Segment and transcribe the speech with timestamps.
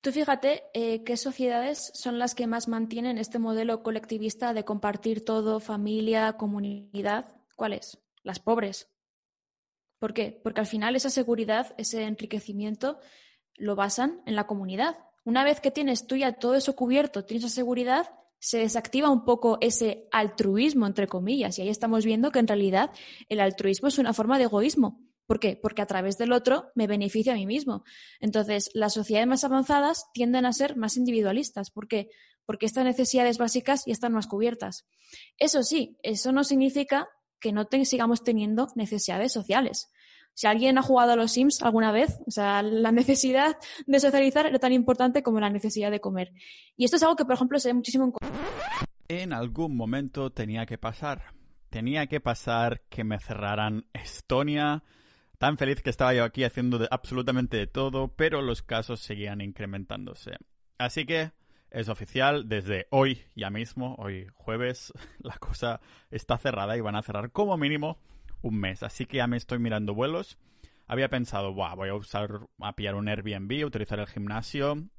[0.00, 5.24] Tú fíjate eh, qué sociedades son las que más mantienen este modelo colectivista de compartir
[5.24, 7.36] todo, familia, comunidad.
[7.54, 7.98] ¿Cuáles?
[8.22, 8.88] Las pobres.
[9.98, 10.40] ¿Por qué?
[10.42, 12.98] Porque al final esa seguridad, ese enriquecimiento,
[13.56, 14.96] lo basan en la comunidad.
[15.24, 19.26] Una vez que tienes tú ya todo eso cubierto, tienes esa seguridad, se desactiva un
[19.26, 22.90] poco ese altruismo, entre comillas, y ahí estamos viendo que en realidad
[23.28, 25.09] el altruismo es una forma de egoísmo.
[25.30, 25.56] ¿Por qué?
[25.62, 27.84] Porque a través del otro me beneficia a mí mismo.
[28.18, 31.70] Entonces, las sociedades más avanzadas tienden a ser más individualistas.
[31.70, 32.08] ¿Por qué?
[32.46, 34.88] Porque estas necesidades básicas ya están más cubiertas.
[35.38, 37.06] Eso sí, eso no significa
[37.38, 39.88] que no sigamos teniendo necesidades sociales.
[40.34, 43.56] Si alguien ha jugado a los Sims alguna vez, o sea, la necesidad
[43.86, 46.32] de socializar era tan importante como la necesidad de comer.
[46.76, 48.12] Y esto es algo que, por ejemplo, se ve muchísimo en...
[49.06, 51.22] En algún momento tenía que pasar.
[51.68, 54.82] Tenía que pasar que me cerraran Estonia.
[55.40, 60.32] Tan feliz que estaba yo aquí haciendo absolutamente de todo, pero los casos seguían incrementándose.
[60.76, 61.32] Así que
[61.70, 67.00] es oficial, desde hoy ya mismo, hoy jueves, la cosa está cerrada y van a
[67.00, 67.98] cerrar como mínimo
[68.42, 68.82] un mes.
[68.82, 70.36] Así que ya me estoy mirando vuelos.
[70.86, 74.90] Había pensado, voy a usar, a pillar un Airbnb, utilizar el gimnasio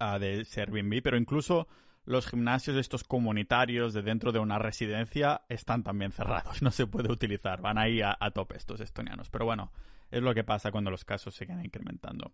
[0.00, 1.68] de Airbnb, pero incluso
[2.10, 7.10] los gimnasios estos comunitarios de dentro de una residencia están también cerrados, no se puede
[7.10, 9.30] utilizar, van ahí a, tope estos estonianos.
[9.30, 9.72] Pero bueno,
[10.10, 12.32] es lo que pasa cuando los casos siguen incrementando.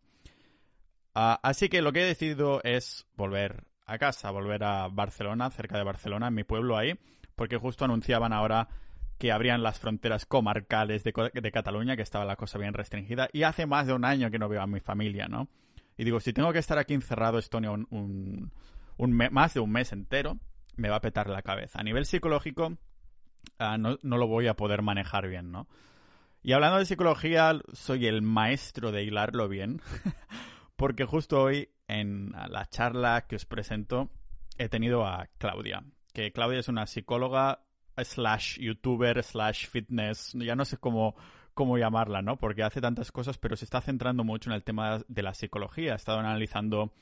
[1.14, 5.76] Uh, así que lo que he decidido es volver a casa, volver a Barcelona, cerca
[5.76, 6.98] de Barcelona, en mi pueblo ahí,
[7.34, 8.68] porque justo anunciaban ahora
[9.18, 11.12] que abrían las fronteras comarcales de,
[11.52, 14.48] Cataluña, que estaba la cosa bien restringida, y hace más de un año que no
[14.48, 15.48] veo a mi familia, ¿no?
[15.98, 18.52] Y digo, si tengo que estar aquí encerrado Estonia un,
[18.96, 20.38] un más de un mes entero,
[20.76, 21.80] me va a petar la cabeza.
[21.80, 22.76] A nivel psicológico,
[23.58, 25.66] uh, no, no, lo voy a poder manejar bien, ¿no?
[26.42, 29.80] Y hablando de psicología, soy el maestro de hilarlo bien,
[30.76, 34.10] porque justo hoy en la charla que os presento
[34.58, 37.62] he tenido a Claudia, que Claudia es una psicóloga
[37.96, 41.16] slash youtuber slash fitness, ya no sé cómo,
[41.54, 42.36] cómo llamarla, ¿no?
[42.36, 45.92] Porque hace tantas cosas, pero se está centrando mucho en el tema de la psicología.
[45.92, 46.92] Ha estado analizando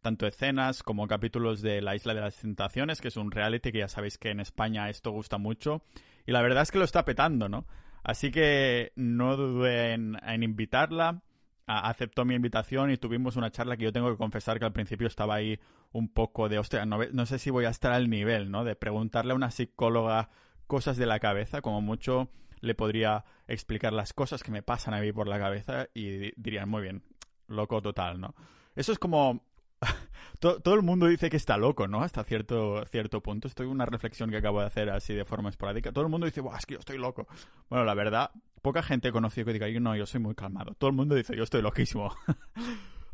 [0.00, 3.78] tanto escenas como capítulos de La Isla de las Tentaciones, que es un reality que
[3.78, 5.82] ya sabéis que en España esto gusta mucho.
[6.26, 7.66] Y la verdad es que lo está petando, ¿no?
[8.02, 11.22] Así que no dudé en, en invitarla
[11.68, 15.06] aceptó mi invitación y tuvimos una charla que yo tengo que confesar que al principio
[15.06, 15.60] estaba ahí
[15.92, 18.64] un poco de, hostia, no, no, sé si voy a estar al nivel, ¿no?
[18.64, 20.30] De preguntarle a una psicóloga
[20.66, 22.30] cosas de la cabeza, como mucho
[22.60, 26.68] le podría explicar las cosas que me pasan a mí por la cabeza y dirían,
[26.68, 27.02] muy bien,
[27.48, 28.34] loco total, ¿no?
[28.74, 29.44] Eso es como
[30.40, 32.02] todo, el mundo dice que está loco, ¿no?
[32.02, 33.48] Hasta cierto, cierto punto.
[33.48, 35.92] Esto es una reflexión que acabo de hacer así de forma esporádica.
[35.92, 37.26] Todo el mundo dice, es que yo estoy loco.
[37.68, 38.30] Bueno, la verdad,
[38.62, 40.74] poca gente he conocido que diga, yo no, yo soy muy calmado.
[40.74, 42.12] Todo el mundo dice, yo estoy loquísimo.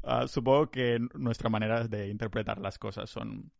[0.02, 3.50] uh, supongo que nuestra manera de interpretar las cosas son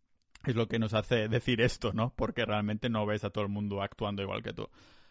[0.45, 2.13] es lo que nos hace decir esto, ¿no?
[2.15, 4.69] Porque realmente no ves a todo el mundo actuando igual que tú.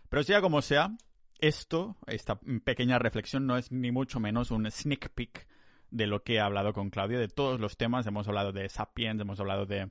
[0.09, 0.95] Pero sea como sea,
[1.39, 5.47] esto, esta pequeña reflexión, no es ni mucho menos un sneak peek
[5.93, 8.05] de lo que he hablado con Claudia, de todos los temas.
[8.07, 9.89] Hemos hablado de Sapiens, hemos hablado de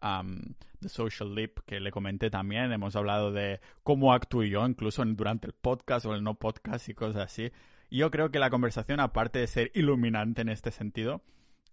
[0.00, 2.70] The Social Leap, que le comenté también.
[2.70, 6.94] Hemos hablado de cómo actúo yo, incluso durante el podcast o el no podcast y
[6.94, 7.50] cosas así.
[7.90, 11.22] yo creo que la conversación, aparte de ser iluminante en este sentido,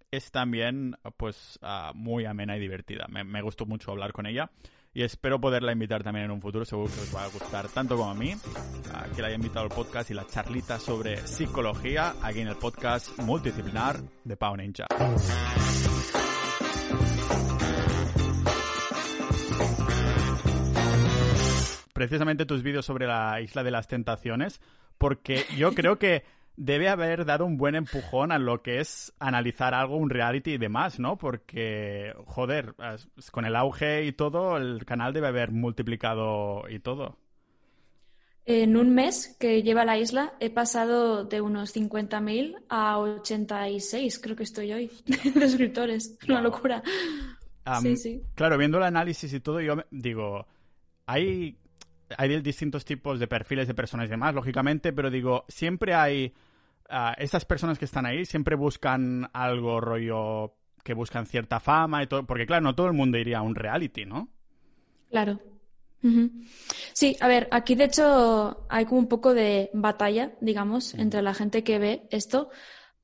[0.10, 3.08] es también pues uh, muy amena y divertida.
[3.10, 4.50] Me, me gustó mucho hablar con ella
[4.96, 6.64] y espero poderla invitar también en un futuro.
[6.64, 8.34] Seguro que os va a gustar tanto como a mí,
[9.14, 13.20] que la haya invitado al podcast y la charlita sobre psicología aquí en el podcast
[13.20, 14.88] multidisciplinar de Pau Ninja.
[21.94, 24.62] Precisamente tus vídeos sobre la isla de las tentaciones,
[24.98, 26.24] porque yo creo que
[26.58, 30.58] debe haber dado un buen empujón a lo que es analizar algo, un reality y
[30.58, 31.18] demás, ¿no?
[31.18, 32.76] Porque, joder,
[33.32, 37.18] con el auge y todo, el canal debe haber multiplicado y todo.
[38.46, 44.36] En un mes que lleva la isla he pasado de unos 50.000 a 86, creo
[44.36, 46.18] que estoy hoy, de suscriptores.
[46.30, 46.84] Una locura.
[47.82, 48.22] sí, sí.
[48.36, 50.46] Claro, viendo el análisis y todo, yo digo,
[51.08, 51.58] hay
[52.18, 56.34] hay distintos tipos de perfiles de personas y demás, lógicamente, pero digo, siempre hay...
[56.90, 62.08] Uh, estas personas que están ahí siempre buscan algo rollo que buscan cierta fama y
[62.08, 64.30] todo, porque claro, no todo el mundo iría a un reality, ¿no?
[65.10, 65.40] Claro.
[66.94, 71.34] Sí, a ver, aquí de hecho hay como un poco de batalla, digamos, entre la
[71.34, 72.50] gente que ve esto,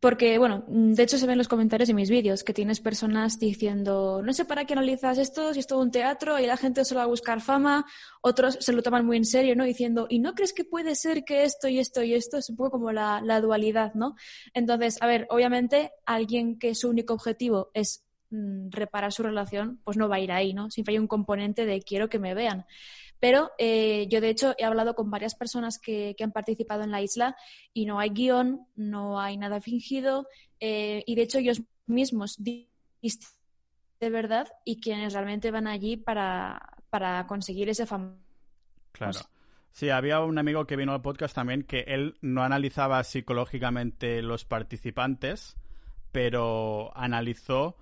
[0.02, 4.24] Porque, bueno, de hecho se ven los comentarios de mis vídeos que tienes personas diciendo,
[4.26, 6.98] no sé para qué analizas esto, si es todo un teatro y la gente solo
[6.98, 7.86] va a buscar fama,
[8.22, 9.64] otros se lo toman muy en serio, ¿no?
[9.64, 12.40] Diciendo, ¿y no crees que puede ser que esto y esto y esto?
[12.40, 14.16] Es un poco como la, la dualidad, ¿no?
[14.56, 19.98] Entonces, a ver, obviamente alguien que su único objetivo es mm, reparar su relación, pues
[19.98, 20.72] no va a ir ahí, ¿no?
[20.72, 22.66] Siempre hay un componente de quiero que me vean.
[23.22, 27.04] Pero eh, yo, de hecho, he hablado con varias personas que, han participado en la
[27.04, 27.38] isla
[27.72, 30.28] y no hay guion, no hay nada fingido
[30.60, 32.68] eh, y, de hecho, ellos mismos de
[34.10, 36.60] verdad y quienes realmente van allí para,
[37.28, 38.18] conseguir ese famoso.
[38.92, 39.20] Claro.
[39.72, 44.46] Sí, había un amigo que vino al podcast también que él no analizaba psicológicamente los
[44.46, 45.56] participantes,
[46.12, 47.78] pero analizó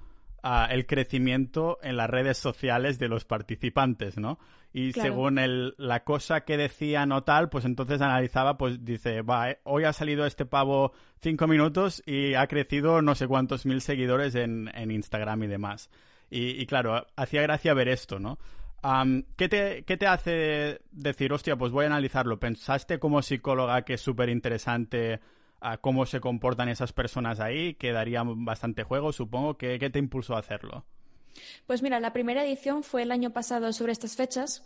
[0.70, 4.40] el crecimiento en las redes sociales de los participantes, ¿no?
[4.72, 9.52] y según el, la cosa que decían o tal, pues entonces analizaba, pues dice, va,
[9.52, 13.82] eh, hoy ha salido este pavo cinco minutos y ha crecido no sé cuántos mil
[13.82, 15.90] seguidores en, en Instagram y demás.
[16.32, 18.38] Y, claro, hacía gracia ver esto, ¿no?
[19.36, 22.40] ¿qué, te, ¿Qué te hace decir, hostia, pues voy a analizarlo?
[22.40, 25.20] ¿Pensaste como psicóloga que es súper interesante
[25.82, 27.76] cómo se comportan esas personas ahí?
[27.76, 29.58] Que daría bastante juego, supongo.
[29.58, 30.86] ¿Qué, qué te impulsó a hacerlo?
[31.66, 34.64] Pues mira, la primera edición fue el año pasado sobre estas fechas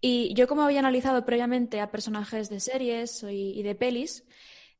[0.00, 4.24] y yo como había analizado previamente a personajes de series y, de pelis,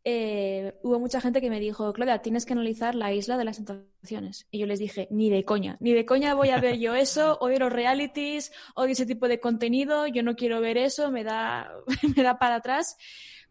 [0.05, 3.57] eh, hubo mucha gente que me dijo, Claudia, tienes que analizar la isla de las
[3.57, 4.47] tentaciones.
[4.51, 7.39] Y yo les dije, ni de coña, ni de coña voy a ver yo eso,
[7.41, 11.71] odio los realities, odio ese tipo de contenido, yo no quiero ver eso, me da,
[12.17, 12.97] me da para atrás.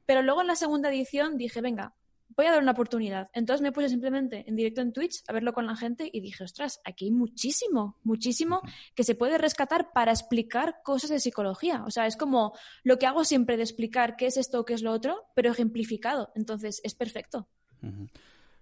[0.06, 1.94] Pero luego en la segunda edición dije, venga,
[2.36, 3.30] voy a dar una oportunidad.
[3.34, 6.44] Entonces me puse simplemente en directo en Twitch a verlo con la gente y dije,
[6.44, 8.62] ostras, aquí hay muchísimo, muchísimo
[8.96, 11.84] que se puede rescatar para explicar cosas de psicología.
[11.86, 12.54] O sea, es como
[12.84, 15.52] lo que hago siempre de explicar qué es esto o qué es lo otro, pero
[15.52, 16.32] ejemplificado.
[16.36, 17.48] Entonces es perfecto.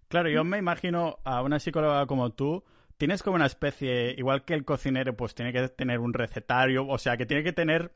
[0.07, 2.63] Claro, yo me imagino a una psicóloga como tú.
[2.97, 6.97] Tienes como una especie, igual que el cocinero, pues tiene que tener un recetario, o
[6.97, 7.91] sea, que tiene que tener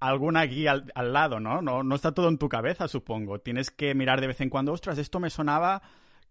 [0.00, 1.62] alguna guía al, lado, ¿no?
[1.62, 1.82] ¿no?
[1.82, 3.38] No está todo en tu cabeza, supongo.
[3.40, 5.82] Tienes que mirar de vez en cuando, ostras, esto me sonaba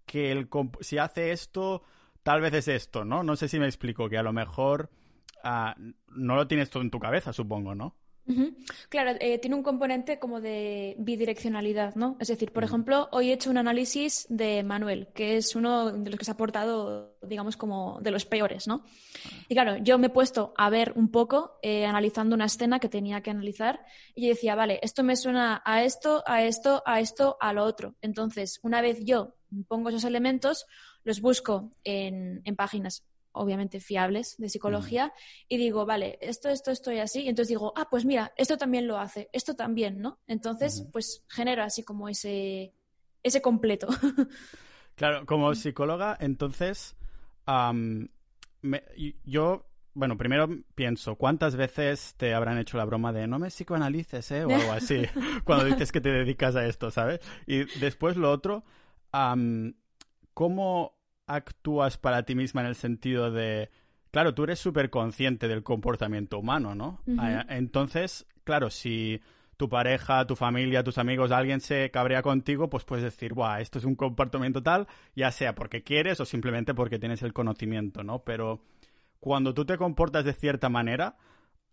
[0.06, 0.50] que el
[0.82, 1.84] si hace esto,
[2.24, 3.24] tal vez es esto, ¿no?
[3.24, 4.90] No sé si me explico, que a lo mejor
[5.44, 5.76] ah,
[6.08, 7.96] no lo tienes todo en tu cabeza, supongo, ¿no?
[8.90, 12.16] Claro, eh, tiene un componente como de bidireccionalidad, ¿no?
[12.20, 16.10] Es decir, por ejemplo, hoy he hecho un análisis de Manuel, que es uno de
[16.12, 18.84] los que se ha portado, digamos, como de los peores, ¿no?
[19.48, 22.88] Y claro, yo me he puesto a ver un poco, eh, analizando una escena que
[22.88, 23.84] tenía que analizar,
[24.14, 27.64] y yo decía, vale, esto me suena a esto, a esto, a esto, a lo
[27.64, 27.96] otro.
[28.02, 29.36] Entonces, una vez yo
[29.68, 30.68] pongo esos elementos,
[31.04, 33.04] los busco en, en páginas
[33.40, 35.14] obviamente fiables de psicología,
[35.48, 38.88] y digo, vale, esto, esto, estoy así, y entonces digo, ah, pues mira, esto también
[38.88, 40.20] lo hace, esto también, ¿no?
[40.28, 42.74] Entonces, pues genero así como ese,
[43.24, 43.88] ese completo.
[44.96, 46.96] claro, como psicóloga, entonces,
[49.24, 54.32] yo, bueno, primero pienso, ¿cuántas veces te habrán hecho la broma de no me psicoanalices,
[54.32, 54.46] eh?
[54.46, 55.04] O algo así,
[55.46, 57.22] cuando dices que te dedicas a esto, ¿sabes?
[57.48, 58.64] Y después lo otro,
[60.34, 60.99] ¿cómo
[61.30, 63.70] actúas para ti misma en el sentido de,
[64.12, 67.02] claro, tú eres súper consciente del comportamiento humano, ¿no?
[67.18, 69.22] Ah, entonces, claro, si
[69.56, 73.78] tu pareja, tu familia, tus amigos, alguien se cabrea contigo, pues puedes decir, Buah, esto
[73.78, 78.24] es un comportamiento tal, ya sea porque quieres o simplemente porque tienes el conocimiento, ¿no?
[78.24, 78.62] Pero
[79.20, 81.18] cuando tú te comportas de cierta manera,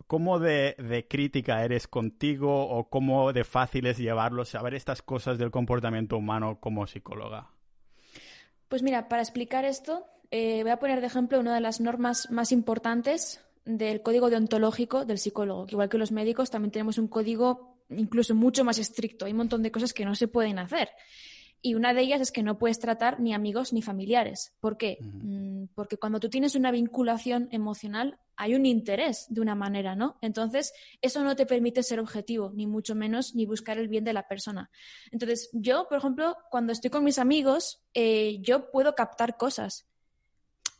[0.06, 5.38] ¿cómo de, de crítica eres contigo o cómo de fácil es llevarlo, saber estas cosas
[5.38, 7.55] del comportamiento humano como psicóloga?
[8.68, 12.30] Pues mira, para explicar esto, eh, voy a poner de ejemplo una de las normas
[12.30, 15.66] más importantes del código deontológico del psicólogo.
[15.68, 19.26] igual que los médicos, también tenemos un código incluso mucho más estricto.
[19.26, 20.90] Hay un montón de cosas que no se pueden hacer.
[21.62, 24.52] Y una de ellas es que no puedes tratar ni amigos ni familiares.
[24.60, 24.98] ¿Por qué?
[25.00, 30.16] Mm, porque cuando tú tienes una vinculación emocional, hay un interés de una manera, ¿no?
[30.20, 34.12] Entonces, eso no te permite ser objetivo, ni mucho menos, ni buscar el bien de
[34.12, 34.70] la persona.
[35.10, 39.86] Entonces, yo, por ejemplo, cuando estoy con mis amigos, eh, yo puedo captar cosas,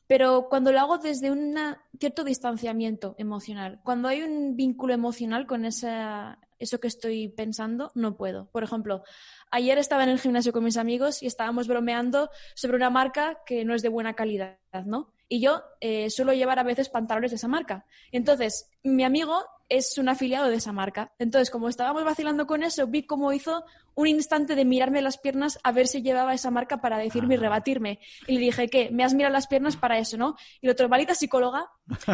[0.07, 1.57] pero cuando lo hago desde un
[1.99, 8.17] cierto distanciamiento emocional, cuando hay un vínculo emocional con esa, eso que estoy pensando, no
[8.17, 8.51] puedo.
[8.51, 9.03] Por ejemplo,
[9.51, 13.65] ayer estaba en el gimnasio con mis amigos y estábamos bromeando sobre una marca que
[13.65, 15.13] no es de buena calidad, ¿no?
[15.29, 17.85] Y yo eh, suelo llevar a veces pantalones de esa marca.
[18.13, 21.13] Entonces, mi amigo es un afiliado de esa marca.
[21.19, 25.59] Entonces, como estábamos vacilando con eso, vi cómo hizo un instante de mirarme las piernas
[25.63, 27.99] a ver si llevaba esa marca para decirme y rebatirme.
[28.27, 28.91] Y le dije, ¿qué?
[28.91, 30.37] Me has mirado las piernas para eso, ¿no?
[30.61, 31.69] Y el otro, malita psicóloga.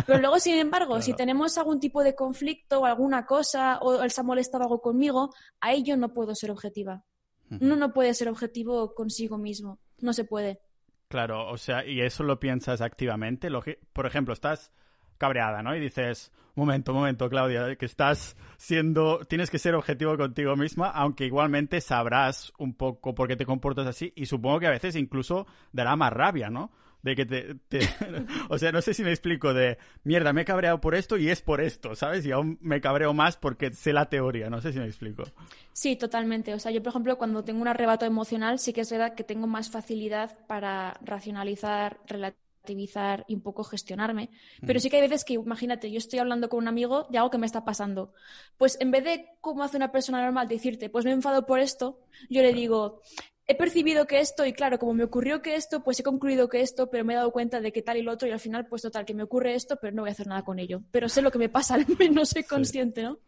[0.06, 4.10] Pero luego, sin embargo, si tenemos algún tipo de conflicto o alguna cosa, o él
[4.10, 7.04] se ha molestado algo conmigo, ahí yo no puedo ser objetiva.
[7.60, 9.78] Uno no puede ser objetivo consigo mismo.
[10.00, 10.60] no se puede.
[11.08, 13.48] Claro, o sea, y eso lo piensas activamente.
[13.92, 14.72] Por ejemplo, estás
[15.22, 15.76] cabreada, ¿no?
[15.76, 21.26] Y dices, momento, momento, Claudia, que estás siendo, tienes que ser objetivo contigo misma, aunque
[21.26, 25.46] igualmente sabrás un poco por qué te comportas así y supongo que a veces incluso
[25.70, 26.72] dará más rabia, ¿no?
[27.02, 27.56] De que te,
[28.48, 31.30] o sea, no sé si me explico de, mierda, me he cabreado por esto y
[31.30, 32.26] es por esto, ¿sabes?
[32.26, 35.22] Y aún me cabreo más porque sé la teoría, no sé si me explico.
[35.72, 36.52] Sí, totalmente.
[36.52, 39.22] O sea, yo, por ejemplo, cuando tengo un arrebato emocional, sí que es verdad que
[39.22, 44.30] tengo más facilidad para racionalizar, relativizar y un poco gestionarme.
[44.66, 47.30] Pero sí que hay veces que, imagínate, yo estoy hablando con un amigo de algo
[47.30, 48.12] que me está pasando.
[48.56, 51.58] Pues en vez de, como hace una persona normal, decirte, pues me he enfado por
[51.58, 52.00] esto,
[52.30, 53.02] yo le digo,
[53.46, 56.60] he percibido que esto, y claro, como me ocurrió que esto, pues he concluido que
[56.60, 58.66] esto, pero me he dado cuenta de que tal y lo otro, y al final,
[58.66, 60.82] pues total, que me ocurre esto, pero no voy a hacer nada con ello.
[60.90, 63.18] Pero sé lo que me pasa, al menos soy consciente, ¿no?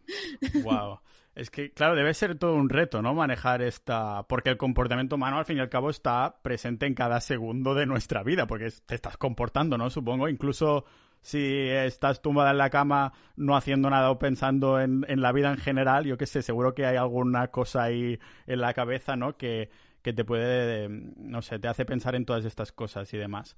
[0.63, 1.01] Wow.
[1.35, 3.13] Es que, claro, debe ser todo un reto, ¿no?
[3.15, 4.23] Manejar esta.
[4.29, 7.87] Porque el comportamiento humano, al fin y al cabo, está presente en cada segundo de
[7.87, 9.91] nuestra vida, porque te estás comportando, ¿no?
[9.91, 10.85] Supongo, incluso
[11.23, 15.51] si estás tumbada en la cama no haciendo nada o pensando en, en la vida
[15.51, 19.37] en general, yo qué sé, seguro que hay alguna cosa ahí en la cabeza, ¿no?
[19.37, 19.71] Que,
[20.03, 23.57] que te puede, no sé, te hace pensar en todas estas cosas y demás.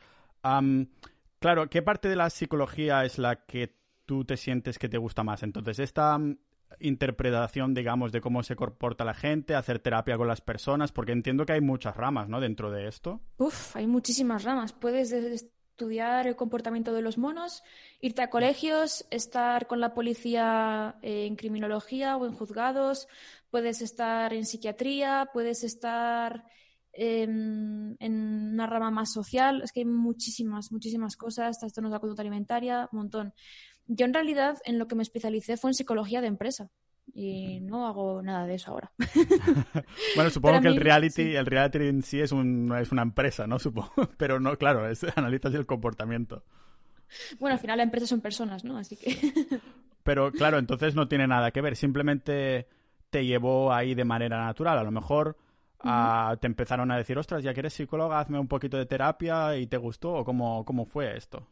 [1.41, 5.25] claro, ¿qué parte de la psicología es la que tú te sientes que te gusta
[5.25, 5.43] más?
[5.43, 6.17] Entonces, esta
[6.81, 11.47] interpretación, digamos, de cómo se comporta la gente, hacer terapia con las personas, porque entiendo
[11.47, 12.41] que hay muchas ramas, ¿no?
[12.41, 13.21] Dentro de esto.
[13.39, 14.73] Uf, hay muchísimas ramas.
[14.73, 17.63] Puedes estudiar el comportamiento de los monos,
[18.01, 23.09] irte a colegios, estar con la policía en criminología o en juzgados,
[23.51, 26.45] puedes estar en psiquiatría, puedes estar
[26.97, 27.97] en,
[28.53, 29.63] una rama más social.
[29.63, 33.35] Es que hay muchísimas, muchísimas cosas, trastornos de la conducta alimentaria, un montón.
[33.87, 36.71] Yo en realidad en lo que me especialicé fue en psicología de empresa
[37.15, 38.93] y no hago nada de eso ahora.
[40.17, 43.59] bueno, supongo que el reality, el reality en sí es, un, es una empresa, ¿no?
[43.61, 46.45] Supongo, pero no, claro, es analizas el comportamiento.
[47.39, 48.77] Bueno, al final la empresa son personas, ¿no?
[48.77, 49.17] Así que.
[50.03, 51.77] pero claro, entonces no tiene nada que ver.
[51.77, 52.67] Simplemente
[53.11, 54.79] te llevó ahí de manera natural.
[54.79, 55.37] A lo mejor
[55.81, 59.57] ah, te empezaron a decir, ostras, ya que eres psicóloga, hazme un poquito de terapia
[59.57, 60.15] y te gustó.
[60.15, 61.47] ¿O cómo, cómo fue esto?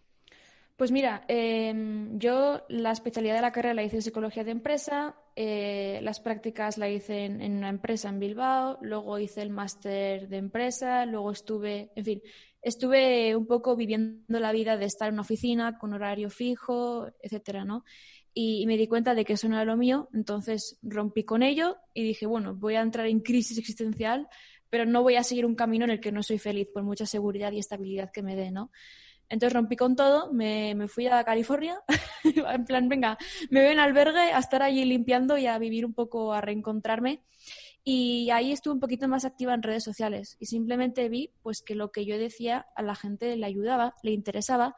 [0.76, 5.14] Pues mira, em, yo la especialidad de la carrera la hice en psicología de empresa,
[5.36, 10.28] eh, las prácticas la hice en, en, una empresa en Bilbao, luego hice el máster
[10.28, 12.22] de empresa, luego estuve, en fin,
[12.60, 17.64] estuve un poco viviendo la vida de estar en una oficina con horario fijo, etcétera,
[17.64, 17.84] ¿no?
[18.34, 21.76] y, me di cuenta de que eso no era lo mío, entonces rompí con ello
[21.94, 24.28] y dije, bueno, voy a entrar en crisis existencial,
[24.68, 27.06] pero no voy a seguir un camino en el que no soy feliz por mucha
[27.06, 28.72] seguridad y estabilidad que me dé, ¿no?
[29.28, 31.80] Entonces rompí con todo, me, me fui a California,
[32.24, 33.18] en plan, venga,
[33.50, 37.22] me voy en albergue a estar allí limpiando y a vivir un poco, a reencontrarme.
[37.86, 41.74] Y ahí estuve un poquito más activa en redes sociales y simplemente vi pues que
[41.74, 44.74] lo que yo decía a la gente le ayudaba, le interesaba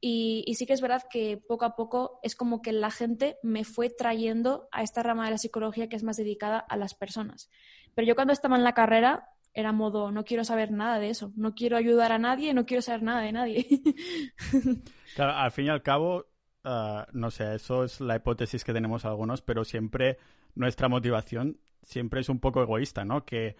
[0.00, 3.64] y, sí que es verdad que poco a poco es como que la gente me
[3.64, 7.50] fue trayendo a esta rama de la psicología que es más dedicada a las personas.
[7.94, 11.32] Pero yo cuando estaba en la carrera era modo, no quiero saber nada de eso,
[11.34, 13.66] no quiero ayudar a nadie, no quiero saber nada de nadie.
[15.16, 16.26] claro, al fin y al cabo,
[16.62, 20.18] ah, no sé, eso es la hipótesis que tenemos algunos, pero siempre
[20.54, 23.24] nuestra motivación siempre es un poco egoísta, ¿no?
[23.24, 23.56] Que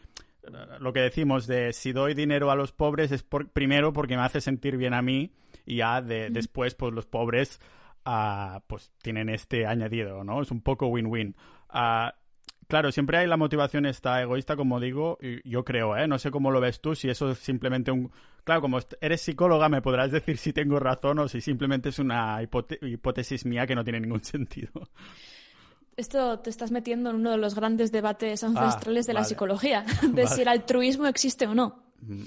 [0.81, 4.23] lo que decimos de si doy dinero a los pobres es por, primero porque me
[4.23, 5.33] hace sentir bien a mí
[5.65, 7.59] y ya de, después pues los pobres
[8.05, 10.43] uh, pues tienen este añadido, ¿no?
[10.43, 11.35] Es un poco win-win.
[11.73, 12.11] Uh,
[12.67, 16.07] claro, siempre hay la motivación esta egoísta, como digo, y yo creo, ¿eh?
[16.07, 18.11] No sé cómo lo ves tú, si eso es simplemente un...
[18.45, 22.41] Claro, como eres psicóloga me podrás decir si tengo razón o si simplemente es una
[22.43, 24.71] hipótesis mía que no tiene ningún sentido.
[25.97, 29.85] Esto te estás metiendo en uno de los grandes debates ah, ancestrales de la psicología,
[30.03, 31.93] de si el altruismo existe o no.
[32.03, 32.25] Mm.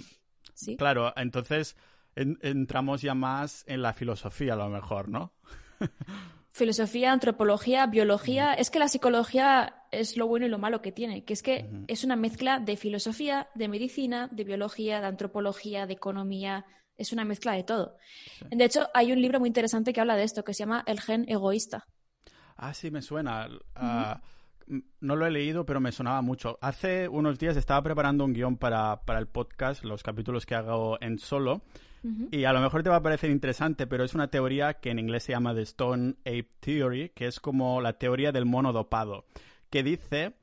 [0.54, 0.76] ¿Sí?
[0.76, 1.78] Claro, entonces
[2.16, 5.32] entramos ya más en la filosofía a lo mejor, ¿no?
[6.52, 8.54] filosofía, antropología, biología.
[8.54, 11.70] Es que la psicología es lo bueno y lo malo que tiene, que es que
[11.88, 16.66] es una mezcla de filosofía, de medicina, de biología, de antropología, de economía.
[16.98, 17.96] Es una mezcla de todo.
[18.50, 21.00] De hecho, hay un libro muy interesante que habla de esto, que se llama El
[21.00, 21.88] gen egoísta.
[22.58, 23.48] Ah, sí, me suena.
[23.76, 24.22] Ah,
[25.00, 26.60] no lo he leído, pero me sonaba mucho.
[26.62, 30.98] Hace unos días estaba preparando un guion para, para el podcast, los capítulos que hago
[31.02, 31.64] en solo.
[32.32, 35.00] Y a lo mejor te va a parecer interesante, pero es una teoría que en
[35.00, 39.26] inglés se llama The Stone Ape Theory, que es como la teoría del mono dopado,
[39.70, 40.34] que dice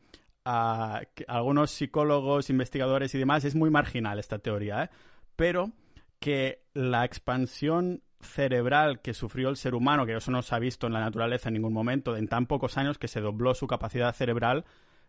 [0.44, 4.90] a algunos psicólogos, investigadores y demás, es muy marginal esta teoría, ¿eh?
[5.34, 5.72] pero
[6.20, 10.86] que la expansión cerebral que sufrió el ser humano, que eso no se ha visto
[10.86, 14.14] en la naturaleza en ningún momento, en tan pocos años que se dobló su capacidad
[14.14, 14.64] cerebral,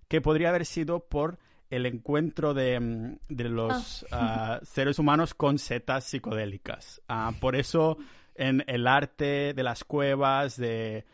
[0.08, 1.38] que podría haber sido por
[1.70, 4.60] el encuentro de, mm, los ah.
[4.64, 7.02] seres humanos con setas psicodélicas.
[7.40, 7.98] por eso
[8.36, 11.06] en el arte de las cuevas de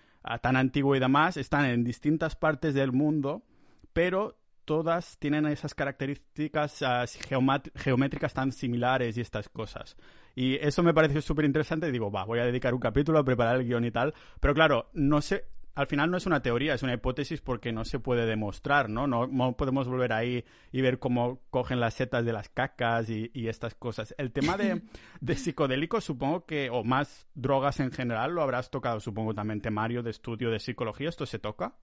[0.41, 3.43] tan antiguo y demás están en distintas partes del mundo,
[3.93, 6.83] pero todas tienen esas características
[7.75, 9.97] geométricas tan similares y estas cosas.
[10.35, 11.91] Y eso me pareció súper interesante.
[11.91, 14.13] Digo, va, voy a dedicar un capítulo a preparar el guion y tal.
[14.39, 17.83] Pero claro, no sé, al final no es una teoría, es una hipótesis porque no
[17.83, 19.07] se puede demostrar, ¿no?
[19.07, 23.73] No, podemos volver ahí y ver cómo cogen las setas de las cacas y, estas
[23.73, 24.13] cosas.
[24.17, 24.83] El tema de,
[25.21, 30.03] de, psicodélicos, supongo que, o más drogas en general, lo habrás tocado, supongo, también temario
[30.03, 31.09] de estudio de psicología.
[31.09, 31.75] ¿Esto se toca?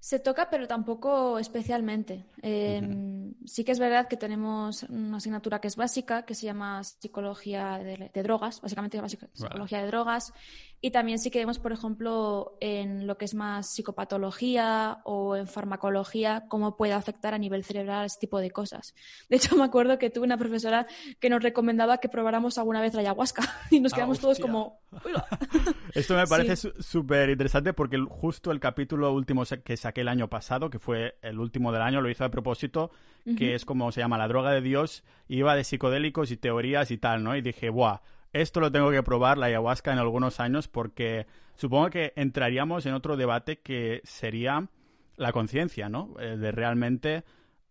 [0.00, 2.24] Se toca, pero tampoco especialmente.
[2.40, 6.84] Em, sí que es verdad que tenemos una asignatura que es básica, que se llama
[6.84, 10.32] psicología de, drogas, básicamente psicología de drogas,
[10.80, 15.48] y también sí que vemos, por ejemplo, en lo que es más psicopatología o en
[15.48, 18.94] farmacología, cómo puede afectar a nivel cerebral ese tipo de cosas.
[19.28, 20.86] De hecho, me acuerdo que tuve una profesora
[21.18, 24.80] que nos recomendaba que probáramos alguna vez la ayahuasca y nos ah, quedamos todos como...
[25.94, 30.70] Esto me parece súper interesante porque justo el capítulo último que saqué el año pasado,
[30.70, 32.92] que fue el último del año, lo hizo a propósito,
[33.36, 36.98] que es como se llama la droga de Dios, iba de psicodélicos y teorías y
[36.98, 37.36] tal, ¿no?
[37.36, 38.00] Y dije, ¡buah!
[38.42, 42.94] Esto lo tengo que probar, la ayahuasca, en algunos años, porque supongo que entraríamos en
[42.94, 44.68] otro debate que sería
[45.16, 46.14] la conciencia, ¿no?
[46.18, 47.24] Eh, de realmente,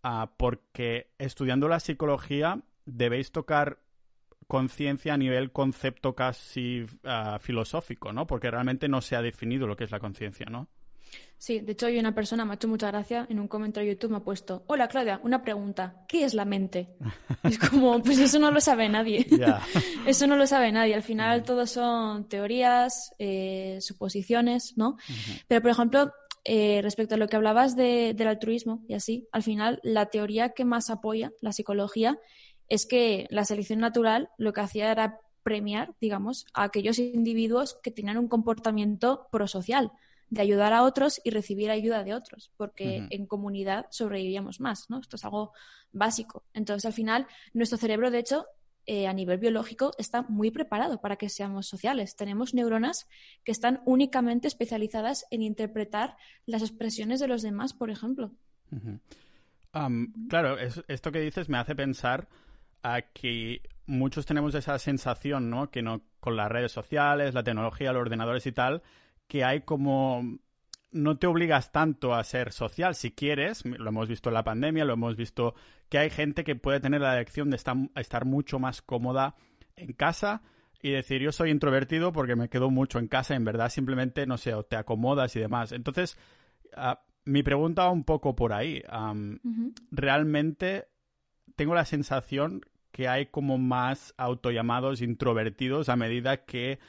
[0.04, 3.80] ah, porque estudiando la psicología debéis tocar
[4.48, 8.28] conciencia a nivel concepto casi ah, filosófico, ¿no?
[8.28, 10.68] Porque realmente no se ha definido lo que es la conciencia, ¿no?
[11.40, 13.96] Sí, de hecho hay una persona, me ha hecho mucha gracia, en un comentario de
[13.96, 16.90] YouTube me ha puesto, hola Claudia, una pregunta, ¿qué es la mente?
[17.44, 19.28] es como, pues eso no lo sabe nadie.
[20.08, 20.96] eso no lo sabe nadie.
[20.96, 24.98] Al final todo son teorías, eh, suposiciones, ¿no?
[25.48, 26.12] Pero, por ejemplo,
[26.44, 30.66] eh, respecto a lo que hablabas del altruismo y así, al final la teoría que
[30.66, 32.18] más apoya la psicología
[32.68, 37.92] es que la selección natural lo que hacía era premiar, digamos, a aquellos individuos que
[37.92, 39.92] tenían un comportamiento prosocial
[40.30, 45.00] de ayudar a otros y recibir ayuda de otros, porque en comunidad sobrevivíamos más, ¿no?
[45.00, 45.54] Esto es algo
[45.92, 46.44] básico.
[46.54, 48.46] Entonces, al final, nuestro cerebro, de hecho,
[48.86, 52.16] eh, a nivel biológico, está muy preparado para que seamos sociales.
[52.16, 53.08] Tenemos neuronas
[53.44, 58.32] que están únicamente especializadas en interpretar las expresiones de los demás, por ejemplo.
[60.30, 62.28] claro, esto que dices me hace pensar
[62.82, 65.70] a que muchos tenemos esa sensación, ¿no?
[65.70, 68.84] Que no con las redes sociales, la tecnología, los ordenadores y tal,
[69.28, 70.40] que hay como
[70.92, 74.86] no te obligas tanto a ser social si quieres, lo hemos visto en la pandemia,
[74.86, 75.54] lo hemos visto
[75.90, 79.36] que hay gente que puede tener la elección de estar, mucho más cómoda
[79.76, 80.42] en casa
[80.82, 84.38] y decir yo soy introvertido porque me quedo mucho en casa, en verdad simplemente, no
[84.38, 85.72] sé, o te acomodas y demás.
[85.72, 86.18] Entonces,
[86.76, 88.82] ah, mi pregunta va un poco por ahí.
[89.92, 90.88] Realmente
[91.56, 92.62] tengo la sensación
[92.92, 96.80] que hay como más autollamados introvertidos a medida que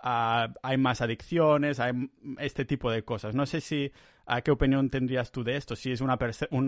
[0.00, 3.34] hay más adicciones, hay este tipo de cosas.
[3.34, 3.92] No sé si
[4.26, 6.18] a qué opinión tendrías tú de esto, si es una,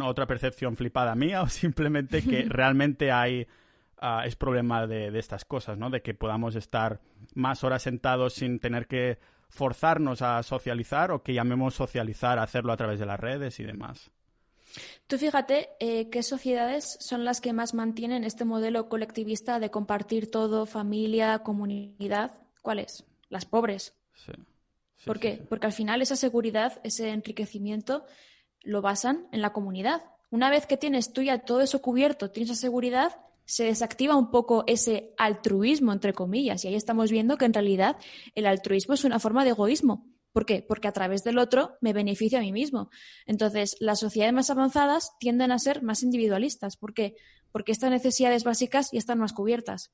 [0.04, 3.46] otra percepción flipada mía o simplemente que realmente hay
[4.24, 5.90] es problema de, estas cosas, ¿no?
[5.90, 7.02] De que podamos estar
[7.34, 9.18] más horas sentados sin tener que
[9.50, 13.64] forzarnos a socializar o que llamemos socializar a hacerlo a través de las redes y
[13.64, 14.10] demás.
[15.06, 20.30] Tú fíjate eh, qué sociedades son las que más mantienen este modelo colectivista de compartir
[20.30, 22.38] todo, familia, comunidad.
[22.62, 23.04] ¿Cuál es?
[23.30, 23.94] Las pobres.
[25.06, 25.42] ¿Por qué?
[25.48, 28.04] Porque al final esa seguridad, ese enriquecimiento,
[28.62, 30.04] lo basan en la comunidad.
[30.30, 33.16] Una vez que tienes tú ya todo eso cubierto, tienes esa seguridad,
[33.46, 36.64] se desactiva un poco ese altruismo, entre comillas.
[36.64, 37.96] Y ahí estamos viendo que en realidad
[38.34, 40.06] el altruismo es una forma de egoísmo.
[40.32, 40.64] ¿Por qué?
[40.66, 42.90] Porque a través del otro me beneficio a mí mismo.
[43.26, 46.76] Entonces, las sociedades más avanzadas tienden a ser más individualistas.
[46.76, 47.16] ¿Por qué?
[47.50, 49.90] Porque estas necesidades básicas ya están más cubiertas.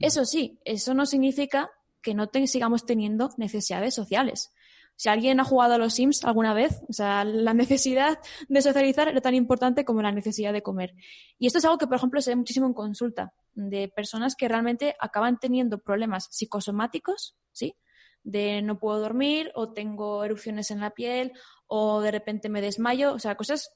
[0.00, 1.70] Eso sí, eso no significa
[2.02, 4.52] que no sigamos teniendo necesidades sociales.
[4.96, 9.08] Si alguien ha jugado a los Sims alguna vez, o sea, la necesidad de socializar
[9.08, 10.94] era tan importante como la necesidad de comer.
[11.38, 14.48] Y esto es algo que, por ejemplo, se ve muchísimo en consulta de personas que
[14.48, 17.76] realmente acaban teniendo problemas psicosomáticos, ¿sí?
[18.22, 21.32] De no puedo dormir o tengo erupciones en la piel
[21.66, 23.72] o de repente me desmayo, o sea, cosas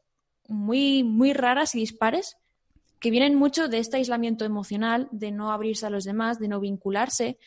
[0.49, 2.39] muy, muy raras y dispares
[2.99, 6.61] que vienen mucho de este aislamiento emocional, de no abrirse a los demás, de no
[6.61, 7.39] vincularse,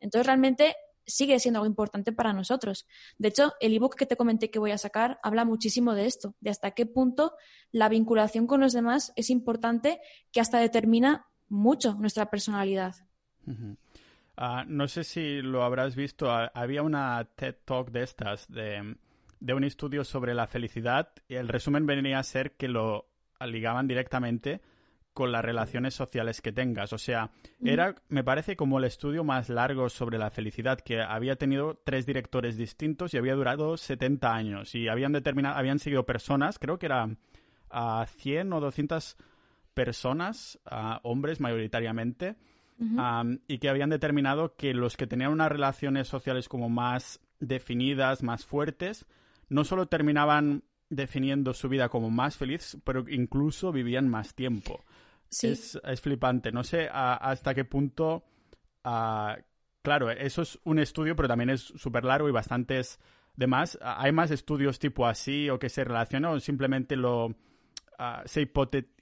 [0.00, 2.86] entonces, realmente sigue siendo algo importante para nosotros.
[3.18, 6.34] De hecho, el ebook que te comenté que voy a sacar habla muchísimo de esto,
[6.40, 7.34] de hasta qué punto
[7.70, 10.00] la vinculación con los demás es importante,
[10.32, 12.96] que hasta determina mucho nuestra personalidad.
[14.36, 18.96] Ah, no sé si lo habrás visto, había una TED Talk de estas, de,
[19.38, 23.08] de, un estudio sobre la felicidad, y el resumen venía a ser que lo
[23.40, 24.60] ligaban directamente
[25.16, 26.92] con las relaciones sociales que tengas.
[26.92, 27.30] O sea,
[27.64, 32.04] era, me parece, como el estudio más largo sobre la felicidad, que había tenido tres
[32.04, 34.74] directores distintos y había durado 70 años.
[34.74, 37.16] Y habían determinado, habían seguido personas, creo que eran
[37.70, 39.16] a 100 o 200
[39.72, 40.58] personas,
[41.02, 42.36] hombres mayoritariamente,
[43.48, 48.44] y que habían determinado que los que tenían unas relaciones sociales como más definidas, más
[48.44, 49.06] fuertes,
[49.48, 54.84] no solo terminaban definiendo su vida como más feliz, pero incluso vivían más tiempo.
[55.30, 56.52] Es, flipante.
[56.52, 58.24] No sé hasta qué punto.
[58.82, 62.98] claro, eso es un estudio, pero también es súper largo y bastantes
[63.34, 63.78] demás.
[63.82, 67.34] ¿Hay más estudios tipo así o que se relacionan o simplemente lo.
[68.24, 68.48] se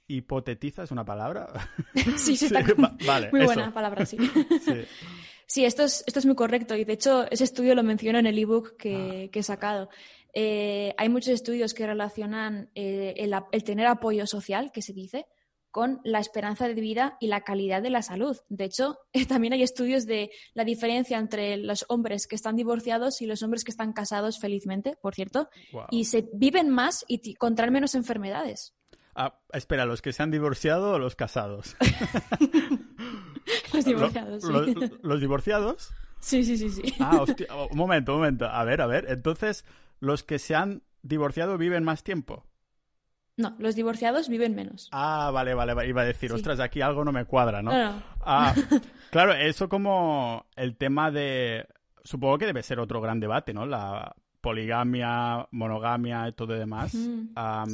[0.07, 0.83] hipotetiza?
[0.83, 1.47] ¿Es una palabra?
[2.17, 2.63] Sí, sí, está
[3.05, 4.17] vale, muy buena palabra, sí.
[5.47, 5.65] sí.
[5.65, 8.37] esto es, esto es muy correcto y de hecho ese estudio lo menciono en el
[8.37, 9.31] ebook que, ah.
[9.31, 9.89] que he sacado.
[10.37, 15.27] Eh, hay muchos estudios que relacionan eh, el, tener apoyo social, que se dice,
[15.75, 18.37] con la esperanza de vida y la calidad de la salud.
[18.47, 23.25] De hecho, también hay estudios de la diferencia entre los hombres que están divorciados y
[23.25, 25.49] los hombres que están casados felizmente, por cierto,
[25.91, 28.73] y se viven más y contraen menos enfermedades.
[29.15, 31.75] Ah, espera, ¿los que se han divorciado o los casados?
[33.73, 34.75] los divorciados, sí.
[35.01, 35.91] ¿Los, divorciados?
[36.21, 36.83] Sí, sí, sí, sí.
[37.01, 38.45] Ah, hostia, un momento, un momento.
[38.45, 39.07] A ver, a ver.
[39.09, 39.65] Entonces,
[39.99, 42.45] ¿los que se han divorciado viven más tiempo?
[43.37, 44.87] No, los divorciados viven menos.
[44.91, 47.71] Ah, vale, vale, iba a decir, ostras, aquí algo no me cuadra, ¿no?
[48.21, 48.53] Ah,
[49.11, 51.67] claro, eso como el tema de...
[52.03, 53.65] Supongo que debe ser otro gran debate, ¿no?
[53.65, 56.91] La poligamia, monogamia y todo lo demás.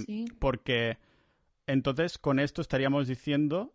[0.06, 0.26] sí.
[0.40, 0.98] Porque
[1.68, 3.74] entonces con esto estaríamos diciendo...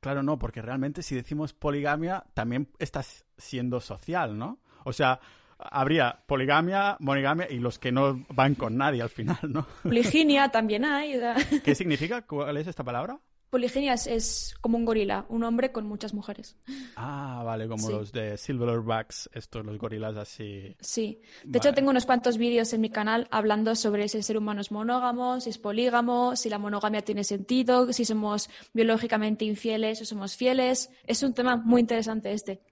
[0.00, 4.58] Claro, no, porque realmente si decimos poligamia también estás siendo social, ¿no?
[4.84, 5.20] O sea,
[5.70, 9.66] habría poligamia, monogamia y los que no van con nadie al final, ¿no?
[9.82, 11.20] Poliginia también hay.
[11.64, 12.22] ¿Qué significa?
[12.22, 13.18] ¿Cuál es esta palabra?
[13.50, 16.56] Poliginia es, como un gorila, un hombre con muchas mujeres.
[16.94, 20.76] Ah, vale, como los de Silverbacks, estos, los gorilas así.
[20.78, 21.20] Sí.
[21.44, 24.60] De hecho, tengo unos cuantos vídeos en mi canal hablando sobre si el ser humano
[24.60, 30.04] es monógamo, si es polígamo, si la monogamia tiene sentido, si somos biológicamente infieles o
[30.04, 30.90] somos fieles.
[31.04, 32.62] Es un tema muy interesante este.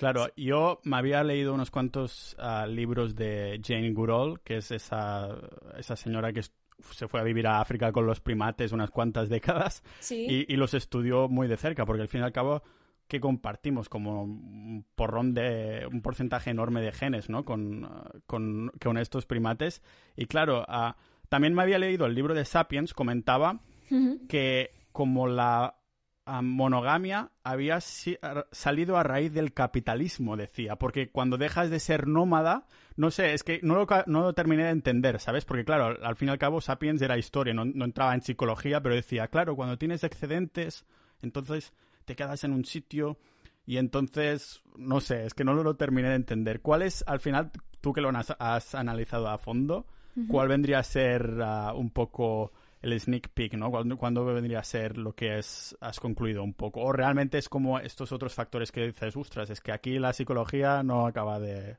[0.00, 5.28] Claro, yo me había leído unos cuantos ah, libros de Jane Goodall, que es esa,
[5.76, 9.82] esa señora que se fue a vivir a África con los primates unas cuantas décadas
[10.08, 12.62] y, los estudió muy de cerca, porque al fin y al cabo
[13.08, 17.44] que compartimos como un porrón de un porcentaje enorme de genes, ¿no?
[17.44, 17.86] Con,
[18.26, 19.82] con, con estos primates.
[20.16, 20.96] Y claro, ah,
[21.28, 23.60] también me había leído el libro de Sapiens, comentaba
[24.30, 25.79] que como la
[26.42, 32.66] monogamia había salido a raíz del capitalismo, decía, porque cuando dejas de ser nómada,
[32.96, 35.44] no sé, es que no lo, no lo terminé de entender, ¿sabes?
[35.44, 38.94] Porque claro, al, fin y al cabo Sapiens era historia, no, entraba en psicología, pero
[38.94, 40.84] decía, claro, cuando tienes excedentes,
[41.20, 41.72] entonces
[42.04, 43.18] te quedas en un sitio
[43.66, 46.60] y entonces, no sé, es que no lo terminé de entender.
[46.60, 49.86] ¿Cuál es, al final, tú que lo has, analizado a fondo,
[50.28, 53.70] cuál vendría a ser ah, un poco el sneak peek, ¿no?
[53.70, 56.80] ¿Cuándo, vendría a ser lo que es, has concluido un poco?
[56.80, 60.82] O realmente es como estos otros factores que dices, ostras, es que aquí la psicología
[60.82, 61.76] no acaba de...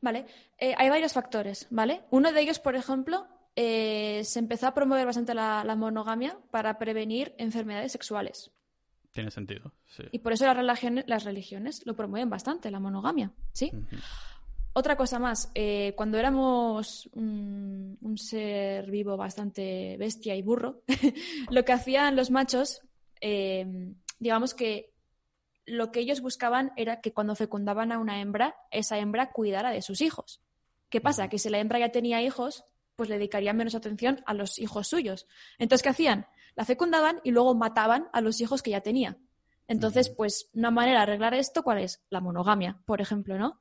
[0.00, 0.26] Vale,
[0.58, 2.02] eh, hay varios factores, ¿vale?
[2.10, 7.34] Uno de ellos, por ejemplo, eh, se empezó a promover bastante la, monogamia para prevenir
[7.38, 8.50] enfermedades sexuales.
[9.12, 10.04] Tiene sentido, sí.
[10.12, 13.72] Y por eso las religiones, las religiones lo promueven bastante, la monogamia, ¿sí?
[14.78, 20.82] Otra cosa más, eh, cuando éramos un, ser vivo bastante bestia y burro,
[21.50, 22.82] lo que hacían los machos,
[23.22, 24.92] eh, digamos que
[25.64, 29.80] lo que ellos buscaban era que cuando fecundaban a una hembra, esa hembra cuidara de
[29.80, 30.42] sus hijos.
[30.90, 31.30] ¿Qué pasa?
[31.30, 34.88] Que si la hembra ya tenía hijos, pues le dedicarían menos atención a los hijos
[34.88, 35.26] suyos.
[35.58, 36.26] Entonces, ¿qué hacían?
[36.54, 39.16] La fecundaban y luego mataban a los hijos que ya tenía.
[39.68, 42.02] Entonces, pues una manera de arreglar esto, ¿cuál es?
[42.10, 43.58] La monogamia, por ejemplo, ¿no?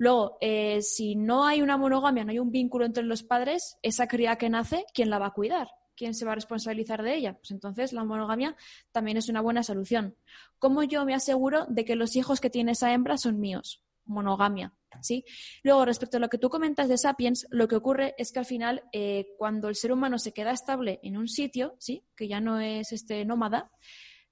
[0.00, 4.08] Luego, eh, si no hay una monogamia, no hay un vínculo entre los padres, esa
[4.08, 5.68] cría que nace, ¿quién la va a cuidar?
[5.94, 7.34] ¿Quién se va a responsabilizar de ella?
[7.34, 8.56] Pues entonces la monogamia
[8.92, 10.16] también es una buena solución.
[10.58, 13.84] ¿Cómo yo me aseguro de que los hijos que tiene esa hembra son míos?
[14.06, 14.72] Monogamia.
[15.02, 15.22] ¿sí?
[15.62, 18.46] Luego, respecto a lo que tú comentas de Sapiens, lo que ocurre es que al
[18.46, 22.04] final, eh, cuando el ser humano se queda estable en un sitio, ¿sí?
[22.16, 23.70] que ya no es este nómada,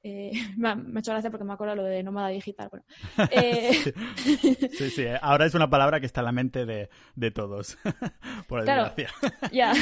[0.03, 2.69] eh, me, ha, hecho gracia porque me acuerdo lo de nómada digital.
[2.71, 2.85] Bueno,
[3.31, 3.73] eh,
[4.77, 7.79] sí, sí, eh, ahora es una palabra que está en la mente de, todos,
[8.47, 9.11] por desgracia.
[9.53, 9.73] ya.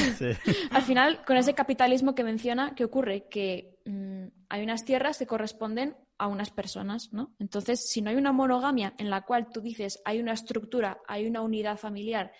[0.71, 3.27] Al final, con ese capitalismo que menciona, ¿qué ocurre?
[3.29, 7.35] Que mm, hay unas tierras que corresponden a unas personas, ¿no?
[7.39, 11.27] Entonces, si no hay una monogamia en la cual tú dices hay una estructura, hay
[11.27, 12.31] una unidad familiar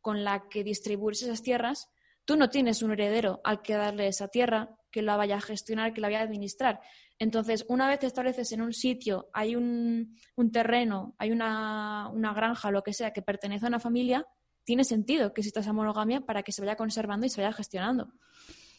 [0.00, 1.90] con la que distribuirse esas tierras,
[2.24, 5.92] tú no tienes un heredero al que darle esa tierra, que la vaya a gestionar,
[5.92, 6.80] que la vaya a administrar.
[7.18, 10.16] Entonces, una vez te estableces en un sitio, hay un,
[10.52, 14.26] terreno, hay una, granja, lo que sea, que pertenece a una familia,
[14.64, 18.12] tiene sentido que exista esa monogamia para que se vaya conservando y se vaya gestionando.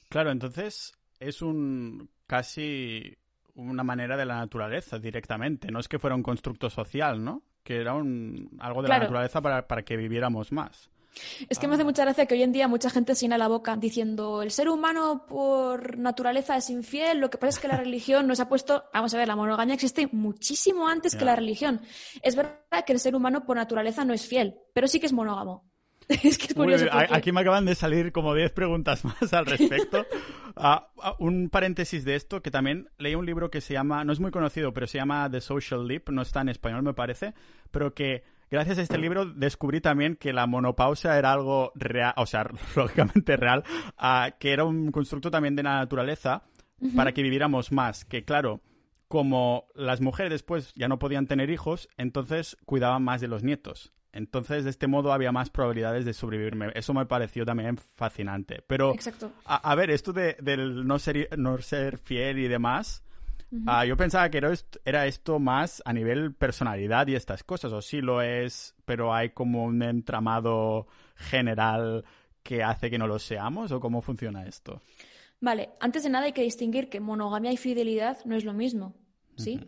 [0.09, 3.17] Claro, entonces es un casi
[3.53, 5.71] una manera de la naturaleza directamente.
[5.71, 7.43] No es que fuera un constructo social, ¿no?
[7.63, 10.89] Que era un, algo de la naturaleza para, para que viviéramos más.
[11.49, 13.47] Es que me hace mucha gracia que hoy en día mucha gente se llena la
[13.47, 17.77] boca diciendo el ser humano por naturaleza es infiel, lo que pasa es que la
[17.85, 21.81] religión nos ha puesto, vamos a ver, la monogamia existe muchísimo antes que la religión.
[22.21, 25.13] Es verdad que el ser humano por naturaleza no es fiel, pero sí que es
[25.13, 25.63] monógamo.
[26.07, 26.85] es que es curioso.
[26.91, 30.05] Aquí me acaban de salir como 10 preguntas más al respecto.
[30.57, 34.13] Ah, ah, un paréntesis de esto, que también leí un libro que se llama, no
[34.13, 37.33] es muy conocido, pero se llama The Social Leap, no está en español me parece,
[37.71, 38.23] pero que
[38.55, 43.35] gracias a este libro descubrí también que la monopausia era algo real, o sea, lógicamente
[43.37, 43.63] real,
[44.39, 46.43] que era un constructo también de la naturaleza
[46.95, 48.05] para que viviéramos más.
[48.05, 48.61] Que claro,
[49.07, 53.91] como las mujeres después ya no podían tener hijos, entonces cuidaban más de los nietos.
[54.13, 56.55] Entonces, de este modo había más probabilidades de sobrevivir.
[56.73, 58.63] Eso me pareció también fascinante.
[58.65, 58.93] Pero,
[59.43, 63.03] A, ver, esto de, del no ser, no ser fiel y demás,
[63.67, 64.41] Ah, yo pensaba que
[64.83, 69.29] era esto, más a nivel personalidad y estas cosas, o sí lo es, pero hay
[69.29, 72.03] como un entramado general
[72.43, 74.81] que hace que no lo seamos, o cómo funciona esto.
[75.39, 78.95] Vale, antes de nada hay que distinguir que monogamia y fidelidad no es lo mismo,
[79.35, 79.59] ¿sí?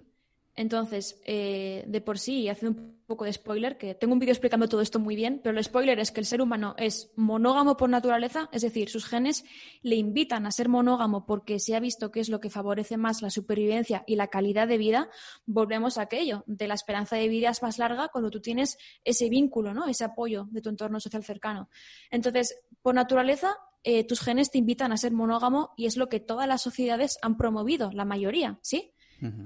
[0.58, 4.68] Entonces, eh, de por sí, haciendo un poco de spoiler, que tengo un vídeo explicando
[4.68, 7.92] todo esto muy bien, pero el spoiler es que el ser humano es monógamo por
[7.92, 9.46] naturaleza, es decir, sus genes
[9.84, 13.22] le invitan a ser monógamo porque se ha visto que es lo que favorece más
[13.22, 15.12] la supervivencia y la calidad de vida.
[15.46, 19.30] Volvemos a aquello, de la esperanza de vida es más larga cuando tú tienes ese
[19.30, 19.86] vínculo, ¿no?
[19.86, 21.70] ese apoyo de tu entorno social cercano.
[22.10, 26.20] Entonces, por naturaleza, eh, tus genes te invitan a ser monógamo y es lo que
[26.20, 28.96] todas las sociedades han promovido, la mayoría, ¿sí?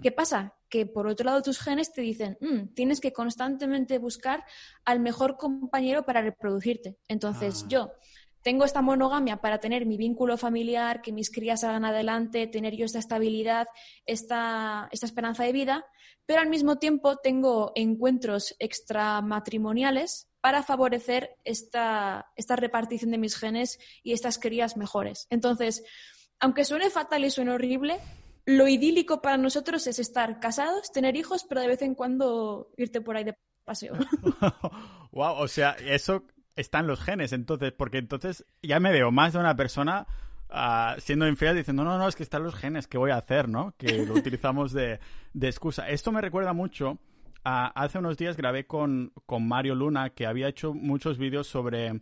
[0.02, 0.56] ¿Qué pasa?
[0.70, 4.44] Que por otro lado tus genes te dicen, mm, tienes que constantemente buscar
[4.86, 6.98] al mejor compañero para reproducirte.
[7.08, 7.68] Entonces ah.
[7.70, 7.92] yo
[8.42, 12.86] tengo esta monogamia para tener mi vínculo familiar, que mis crías salgan adelante, tener yo
[12.86, 13.68] esta estabilidad,
[14.06, 15.86] esta, esta esperanza de vida,
[16.26, 23.80] pero al mismo tiempo tengo encuentros extramatrimoniales para favorecer esta, esta repartición de mis genes
[24.04, 25.28] y estas crías mejores.
[25.30, 25.84] Entonces,
[26.40, 28.00] aunque suene fatal y suene horrible,
[28.58, 33.02] lo idílico para nosotros es estar casados, tener hijos, pero de vez en cuando irte
[33.02, 33.94] por ahí de paseo.
[35.12, 39.34] wow, o sea, eso está en los genes, entonces, porque entonces ya me veo más
[39.34, 40.08] de una persona
[40.50, 43.48] uh, siendo infiel diciendo, no, no, es que están los genes, ¿qué voy a hacer,
[43.48, 43.74] no?
[43.78, 45.00] Que lo utilizamos de,
[45.40, 45.90] excusa.
[45.90, 47.00] Esto me recuerda mucho
[47.44, 52.02] a, hace unos días grabé con, con Mario Luna, que había hecho muchos vídeos sobre,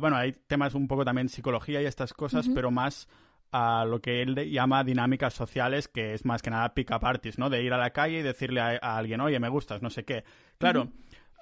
[0.00, 3.08] bueno, hay temas un poco también psicología y estas cosas, pero más
[3.52, 7.50] a lo que él llama dinámicas sociales, que es más que nada pick-up artists, ¿no?
[7.50, 10.24] De ir a la calle y decirle a, alguien, oye, me gustas, no sé qué.
[10.58, 10.92] Claro,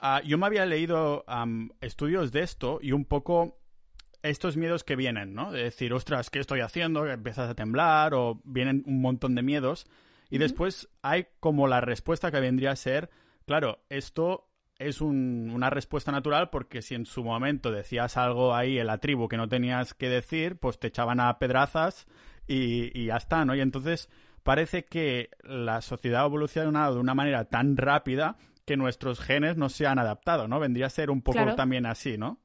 [0.00, 1.24] ah, yo me había leído
[1.80, 3.58] estudios de esto y un poco
[4.22, 5.52] estos miedos que vienen, ¿no?
[5.52, 7.06] De decir, ostras, ¿qué estoy haciendo?
[7.06, 9.86] empiezas a temblar o vienen un montón de miedos.
[10.30, 13.08] Y después hay como la respuesta que vendría a ser,
[13.46, 14.47] claro, esto
[14.78, 19.28] es una respuesta natural porque si en su momento decías algo ahí en la tribu
[19.28, 22.06] que no tenías que decir, pues te echaban a pedrazas
[22.46, 23.54] y, ya está, ¿no?
[23.54, 24.08] Y entonces
[24.42, 29.68] parece que la sociedad ha evolucionado de una manera tan rápida que nuestros genes no
[29.68, 30.60] se han adaptado, ¿no?
[30.60, 32.38] Vendría a ser un poco también así, ¿no?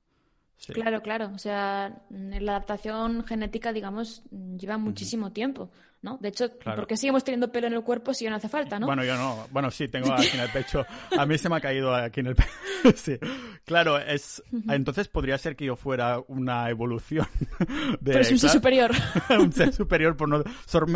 [0.67, 1.31] Claro, claro.
[1.33, 4.23] O sea, la adaptación genética, digamos,
[4.57, 5.69] lleva muchísimo tiempo.
[6.03, 6.17] ¿no?
[6.21, 8.85] De hecho, ¿por qué seguimos teniendo pelo en el cuerpo si no hace falta, no?
[8.87, 9.47] Bueno, yo no.
[9.51, 10.85] Bueno, sí, tengo aquí en el pecho.
[11.17, 12.49] A mí se me ha caído aquí en el pecho.
[12.95, 13.17] sí.
[13.63, 14.43] Claro, es...
[14.69, 17.25] Entonces podría ser que yo fuera una evolución
[18.01, 18.11] de...
[18.11, 18.91] Pero es un ser superior.
[19.29, 20.43] un ser superior por no...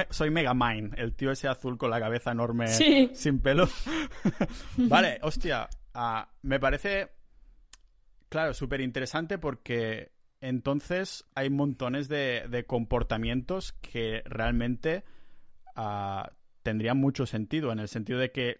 [0.10, 3.70] Soy Mega Mind, el tío ese azul con la cabeza enorme sin pelo.
[4.76, 5.70] vale, hostia.
[5.94, 7.17] Ah, me parece...
[8.30, 10.12] Claro, súper interesante porque
[10.42, 15.04] entonces hay montones de, comportamientos que realmente
[15.76, 16.32] ah,
[16.64, 18.58] tendrían mucho sentido, en el sentido de que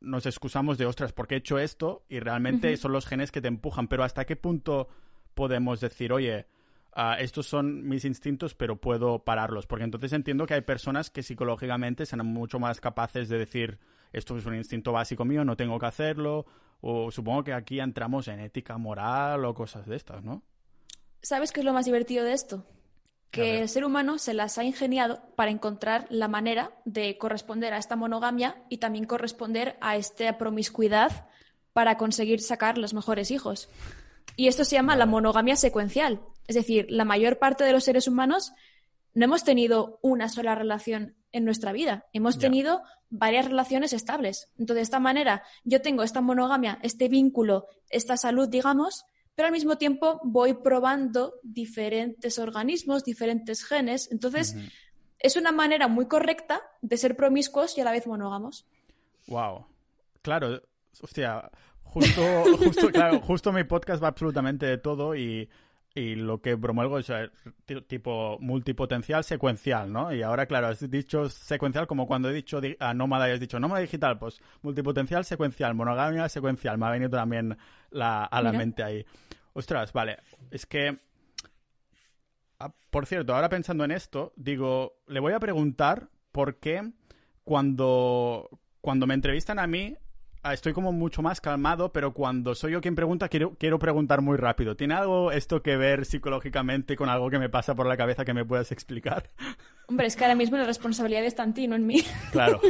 [0.00, 2.04] nos excusamos de, ostras, ¿por qué he hecho esto?
[2.08, 3.88] Y realmente son los genes que te empujan.
[3.88, 4.88] Pero ¿hasta qué punto
[5.34, 6.46] podemos decir, oye,
[6.92, 9.66] ah, estos son mis instintos, pero puedo pararlos?
[9.66, 13.78] Porque entonces entiendo que hay personas que psicológicamente serán mucho más capaces de decir,
[14.12, 16.46] esto es un instinto básico mío, no tengo que hacerlo.
[16.86, 20.42] O supongo que aquí entramos en ética moral o cosas de estas, ¿no?
[21.22, 22.66] ¿Sabes qué es lo más divertido de esto?
[23.30, 27.78] Que el ser humano se las ha ingeniado para encontrar la manera de corresponder a
[27.78, 31.26] esta monogamia y también corresponder a esta promiscuidad
[31.72, 33.70] para conseguir sacar los mejores hijos.
[34.36, 36.20] Y esto se llama la monogamia secuencial.
[36.48, 38.52] Es decir, la mayor parte de los seres humanos
[39.14, 44.48] no hemos tenido una sola relación en nuestra vida, hemos tenido varias relaciones estables.
[44.56, 49.52] Entonces, de esta manera, yo tengo esta monogamia, este vínculo, esta salud, digamos, pero al
[49.52, 54.08] mismo tiempo voy probando diferentes organismos, diferentes genes.
[54.12, 54.54] Entonces,
[55.18, 58.64] es una manera muy correcta de ser promiscuos y a la vez monógamos.
[59.26, 59.66] Wow.
[60.22, 60.62] Claro,
[61.02, 61.50] hostia,
[61.82, 62.22] justo,
[62.58, 65.48] justo, claro, justo mi podcast va absolutamente de todo y,
[65.94, 67.12] lo que promuevo es
[67.86, 70.12] tipo multipotencial secuencial, ¿no?
[70.12, 73.60] Y ahora, claro, has dicho secuencial como cuando he dicho a nómada y has dicho
[73.60, 77.56] nómada digital, pues multipotencial secuencial, monogamia secuencial, me ha venido también
[77.92, 79.06] a la mente ahí.
[79.52, 80.18] Ostras, vale,
[80.50, 80.98] es que
[82.58, 86.90] ah, por cierto, ahora pensando en esto, digo, le voy a preguntar por qué
[87.44, 89.96] cuando, cuando me entrevistan a mí
[90.52, 94.36] estoy como mucho más calmado, pero cuando soy yo quien pregunta, quiero, quiero preguntar muy
[94.36, 94.76] rápido.
[94.76, 98.34] ¿Tiene algo esto que ver psicológicamente con algo que me pasa por la cabeza que
[98.34, 99.30] me puedas explicar?
[99.88, 102.02] Hombre, es que ahora mismo la responsabilidad está en ti, no en mí.
[102.32, 102.60] Claro,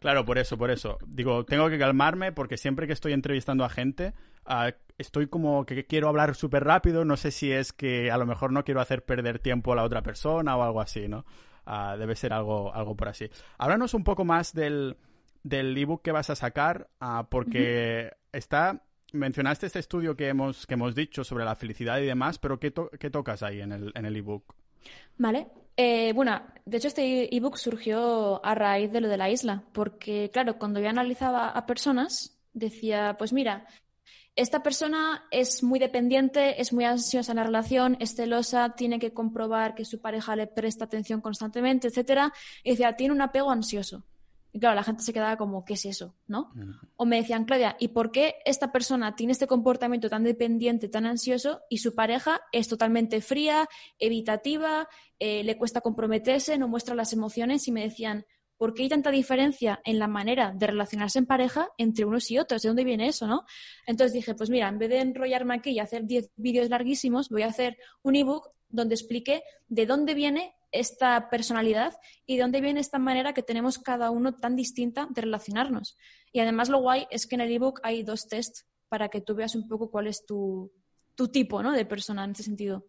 [0.00, 0.98] claro, por eso, por eso.
[1.06, 4.14] Digo, tengo que calmarme porque siempre que estoy entrevistando a gente,
[4.46, 7.04] ah, estoy como que quiero hablar súper rápido.
[7.04, 9.84] No sé si es que a lo mejor no quiero hacer perder tiempo a la
[9.84, 11.26] otra persona o algo así, ¿no?
[11.66, 13.28] Ah, debe ser algo, algo por así.
[13.58, 14.96] Háblanos un poco más del
[15.42, 20.74] del ebook que vas a sacar, ah, porque está mencionaste este estudio que hemos, que
[20.74, 24.16] hemos dicho sobre la felicidad y demás, pero ¿qué, tocas ahí en el, en el
[24.16, 24.54] ebook?
[25.18, 25.48] Vale.
[25.76, 30.30] Eh, bueno, de hecho este ebook surgió a raíz de lo de la isla, porque
[30.32, 33.66] claro, cuando yo analizaba a personas, decía, pues mira,
[34.34, 39.12] esta persona es muy dependiente, es muy ansiosa en la relación, es celosa, tiene que
[39.12, 44.04] comprobar que su pareja le presta atención constantemente, etcétera, y decía, tiene un apego ansioso.
[44.52, 46.14] Y claro, la gente se quedaba como, ¿qué es eso?
[46.26, 46.52] ¿No?
[46.96, 51.06] O me decían, Claudia, ¿y por qué esta persona tiene este comportamiento tan dependiente, tan
[51.06, 53.66] ansioso, y su pareja es totalmente fría,
[53.98, 54.88] evitativa,
[55.18, 57.66] eh, le cuesta comprometerse, no muestra las emociones?
[57.66, 58.26] Y me decían,
[58.58, 62.38] ¿por qué hay tanta diferencia en la manera de relacionarse en pareja entre unos y
[62.38, 62.60] otros?
[62.60, 63.44] ¿De dónde viene eso, no?
[63.86, 67.42] Entonces dije, pues mira, en vez de enrollarme aquí y hacer 10 vídeos larguísimos, voy
[67.42, 71.94] a hacer un ebook donde explique de dónde viene esta personalidad
[72.26, 75.96] y de dónde viene esta manera que tenemos cada uno tan distinta de relacionarnos.
[76.32, 79.34] Y además lo guay es que en el ebook hay dos tests para que tú
[79.34, 80.72] veas un poco cuál es tu,
[81.32, 81.72] tipo ¿no?
[81.72, 82.86] de persona en ese sentido.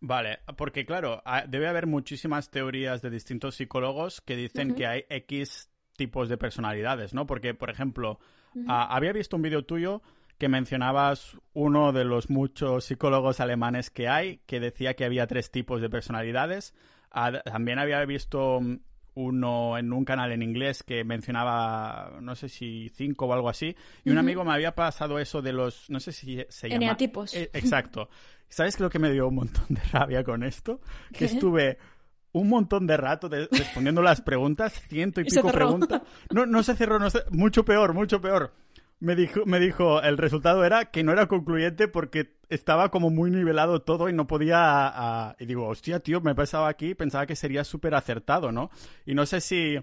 [0.00, 5.70] Vale, porque claro, debe haber muchísimas teorías de distintos psicólogos que dicen que hay X
[5.96, 7.24] tipos de personalidades, ¿no?
[7.24, 8.18] Porque, por ejemplo,
[8.66, 10.02] había visto un vídeo tuyo
[10.42, 15.52] que mencionabas uno de los muchos psicólogos alemanes que hay, que decía que había tres
[15.52, 16.74] tipos de personalidades.
[17.44, 18.78] también había visto mm,
[19.14, 23.76] uno en un canal en inglés que mencionaba, no sé si cinco o algo así,
[24.02, 26.86] y un amigo me había pasado eso de los, no sé si se llama...
[26.86, 27.34] Eneatipos.
[27.34, 28.08] Eh, exacto.
[28.48, 30.80] ¿Sabes lo que me dio un montón de rabia con esto?
[31.12, 31.78] Que estuve
[32.32, 36.02] un montón de rato respondiendo las preguntas, ciento y, pico preguntas.
[36.30, 38.52] No, no se cerró, no mucho peor, mucho peor
[39.02, 43.32] me dijo, me dijo, el resultado era que no era concluyente porque estaba como muy
[43.32, 45.34] nivelado todo y no podía...
[45.40, 48.70] y digo, hostia, tío, me pasaba aquí, pensaba que sería súper acertado, ¿no?
[49.04, 49.76] Y no sé si...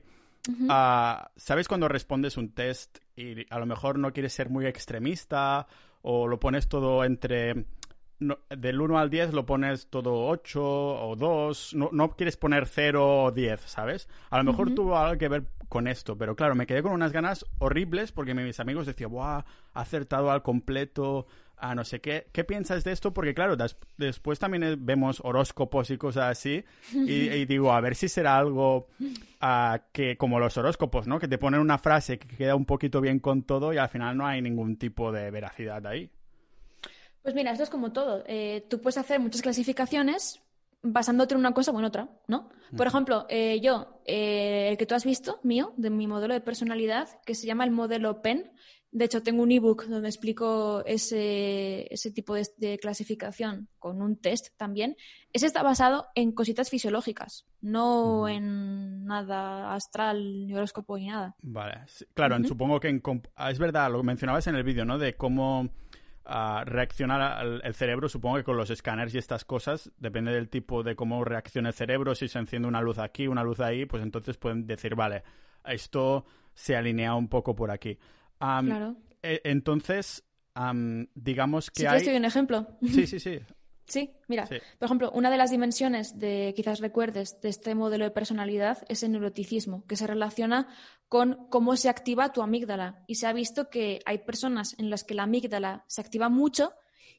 [0.70, 5.68] Ah, ¿Sabes cuando respondes un test y a lo mejor no quieres ser muy extremista
[6.02, 7.66] o lo pones todo entre
[8.20, 13.24] del 1 al 10 lo pones todo 8 o 2, no, no quieres poner 0
[13.24, 14.10] o 10, ¿sabes?
[14.30, 17.12] A lo mejor tuvo algo que ver con esto, pero claro, me quedé con unas
[17.12, 19.46] ganas horribles porque mis amigos decían, ¡buah!
[19.74, 21.28] Ha acertado al completo,
[21.60, 22.28] a no sé qué.
[22.32, 23.14] ¿Qué piensas de esto?
[23.14, 23.56] Porque claro,
[23.98, 28.88] después también vemos horóscopos y cosas así y, digo, a ver si será algo
[29.42, 31.20] uh, que, como los horóscopos, ¿no?
[31.20, 34.18] Que te ponen una frase que queda un poquito bien con todo y al final
[34.18, 36.10] no hay ningún tipo de veracidad ahí.
[37.24, 38.24] Pues mira, esto es como todo.
[38.28, 40.42] Eh, tú puedes hacer muchas clasificaciones
[40.82, 42.50] basándote en una cosa o en otra, ¿no?
[42.76, 46.42] Por ejemplo, eh, yo, eh, el que tú has visto, mío, de mi modelo de
[46.42, 48.52] personalidad, que se llama el modelo PEN.
[48.92, 54.48] De hecho, tengo un ebook donde explico ese, ese tipo de, clasificación con un test
[54.58, 54.96] también.
[55.32, 61.36] Ese está basado en cositas fisiológicas, no en nada astral, ni horóscopo ni nada.
[61.42, 61.82] Vale,
[62.14, 63.00] claro, supongo que
[63.36, 64.98] ah, es verdad, lo mencionabas en el vídeo, ¿no?
[64.98, 65.70] De cómo
[66.66, 70.96] reaccionar el cerebro, supongo que con los escáneres y estas cosas, depende del tipo de
[70.96, 74.38] cómo reacciona el cerebro, si se enciende una luz aquí, una luz ahí, pues entonces
[74.38, 75.24] pueden decir, vale,
[75.66, 77.98] esto se alinea un poco por aquí.
[78.38, 78.96] claro.
[79.22, 80.24] E, entonces,
[81.16, 82.04] digamos que si hay...
[82.04, 82.68] te un ejemplo.
[82.86, 83.40] Sí, sí, sí.
[83.90, 88.12] Sí, mira, por ejemplo, una de las dimensiones de, quizás recuerdes, de este modelo de
[88.12, 90.68] personalidad es el neuroticismo, que se relaciona
[91.08, 93.04] con cómo se activa tu amígdala.
[93.08, 96.74] Y se ha visto que hay personas en las que la amígdala se activa mucho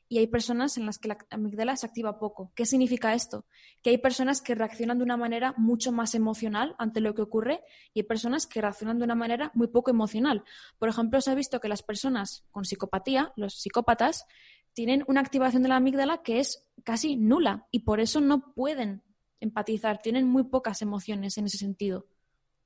[0.09, 2.53] y hay personas en las que la amígdala se activa poco.
[2.55, 3.47] ¿Qué significa esto?
[3.83, 7.63] Que hay personas que reaccionan de una manera mucho más emocional ante lo que ocurre
[7.95, 10.45] y hay personas que reaccionan de una manera muy poco emocional.
[10.79, 14.27] Por ejemplo, se ha visto que las personas con psicopatía, los psicópatas,
[14.73, 19.03] tienen una activación de la amígdala que es casi nula y por eso no pueden
[19.41, 22.07] empatizar, tienen muy pocas emociones en ese sentido.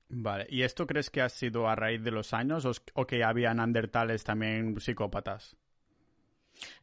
[0.09, 3.55] Vale, ¿y esto crees que ha sido a raíz de los años o, que había
[3.55, 5.57] neandertales también psicópatas?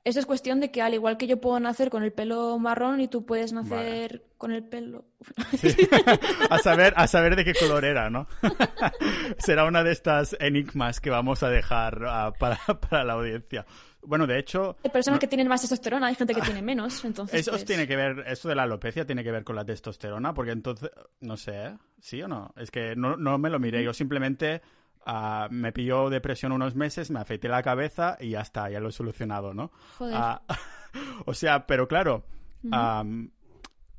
[0.03, 3.01] Eso es cuestión de que al igual que yo puedo nacer con el pelo marrón
[3.01, 5.05] y tú puedes nacer con el pelo...
[6.49, 8.27] a, saber, a saber de qué color era, ¿no?
[9.37, 12.57] Será una de estas enigmas que vamos a dejar ah, para,
[12.89, 13.65] para la audiencia.
[14.03, 14.77] Bueno, de hecho...
[14.83, 17.39] Hay personas que tienen más testosterona, hay gente que tiene menos, entonces...
[17.39, 20.33] Eso pues tiene que ver, eso de la alopecia tiene que ver con la testosterona,
[20.33, 21.77] porque entonces, no sé, ¿eh?
[21.99, 22.51] ¿sí o no?
[22.57, 24.63] Es que no, no me lo miré, yo simplemente
[25.05, 28.89] uh, me pilló depresión unos meses, me afeité la cabeza y ya está, ya lo
[28.89, 29.71] he solucionado, ¿no?
[29.97, 30.15] Joder.
[30.15, 30.53] Uh,
[31.25, 32.25] o sea, pero claro...
[32.63, 33.29] um,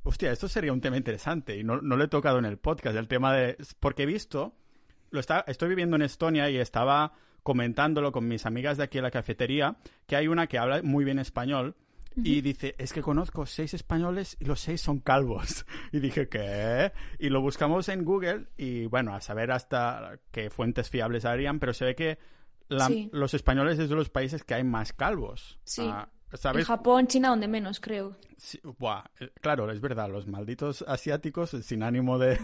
[0.05, 2.97] hostia, esto sería un tema interesante y no, no lo he tocado en el podcast,
[2.97, 3.57] el tema de...
[3.81, 4.55] Porque he visto,
[5.11, 9.05] lo está, estoy viviendo en Estonia y estaba comentándolo con mis amigas de aquí en
[9.05, 9.77] la cafetería,
[10.07, 11.77] que hay una que habla muy bien español
[12.17, 15.67] y dice, es que conozco seis españoles y los seis son calvos.
[15.93, 16.93] Y dije, ¿qué?
[17.19, 21.75] Y lo buscamos en Google y bueno, a saber hasta qué fuentes fiables harían, pero
[21.75, 22.19] se ve que
[22.69, 25.59] los españoles es de los países que hay más calvos.
[25.65, 25.83] Sí.
[25.85, 28.17] Ah, en Japón, China, donde menos, creo.
[29.21, 32.39] Eh, claro, es verdad, los malditos asiáticos, sin ánimo de,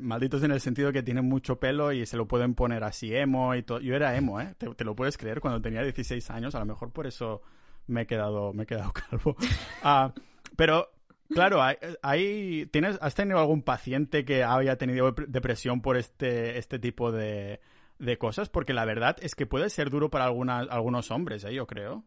[0.00, 3.54] malditos en el sentido que tienen mucho pelo y se lo pueden poner así emo
[3.54, 3.80] y todo.
[3.80, 4.54] Yo era emo, ¿eh?
[4.58, 7.42] Te, lo puedes creer, cuando tenía 16 años, a lo mejor por eso
[7.90, 9.36] me he quedado, me he quedado calvo.
[9.82, 10.12] Ah,
[10.56, 10.90] pero,
[11.28, 17.12] claro, hay, ¿tienes, ¿has tenido algún paciente que haya tenido depresión por este, este tipo
[17.12, 17.60] de,
[17.98, 18.48] de cosas?
[18.48, 21.54] Porque la verdad es que puede ser duro para algunas, algunos hombres, ¿eh?
[21.54, 22.04] yo creo.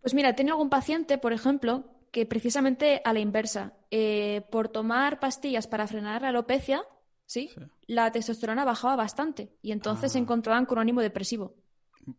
[0.00, 5.20] Pues mira, tengo algún paciente, por ejemplo, que precisamente a la inversa, eh, por tomar
[5.20, 6.82] pastillas para frenar la alopecia,
[7.26, 7.50] ¿sí?
[7.86, 10.22] la testosterona bajaba bastante y entonces se ah.
[10.22, 11.54] encontraban con un ánimo depresivo.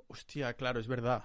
[0.07, 1.24] Hostia, claro, es verdad.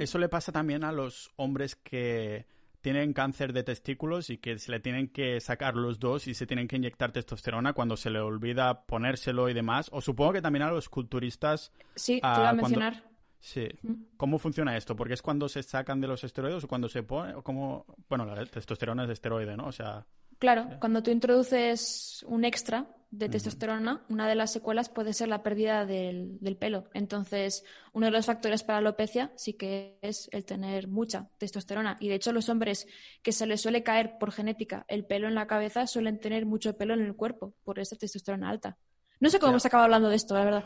[0.00, 2.46] Eso le pasa también a los hombres que
[2.82, 6.46] tienen cáncer de testículos y que se le tienen que sacar los dos y se
[6.46, 9.88] tienen que inyectar testosterona cuando se le olvida ponérselo y demás.
[9.92, 11.72] O supongo que también a los culturistas.
[11.94, 13.04] Sí, te iba a mencionar.
[13.38, 13.68] Sí.
[14.16, 14.94] ¿Cómo funciona esto?
[14.94, 18.24] Porque es cuando se sacan de los esteroides o cuando se pone, o como, bueno,
[18.24, 19.66] la testosterona es esteroide, ¿no?
[19.66, 20.06] O sea.
[20.38, 25.42] Claro, cuando tú introduces un extra de testosterona, una de las secuelas puede ser la
[25.42, 26.84] pérdida del, del, pelo.
[26.94, 31.98] Entonces, uno de los factores para la alopecia sí que es el tener mucha testosterona.
[32.00, 32.86] Y de hecho, los hombres
[33.22, 36.74] que se les suele caer por genética el pelo en la cabeza suelen tener mucho
[36.78, 38.78] pelo en el cuerpo por esa testosterona alta.
[39.20, 40.64] No sé cómo hemos acabado hablando de esto, la verdad.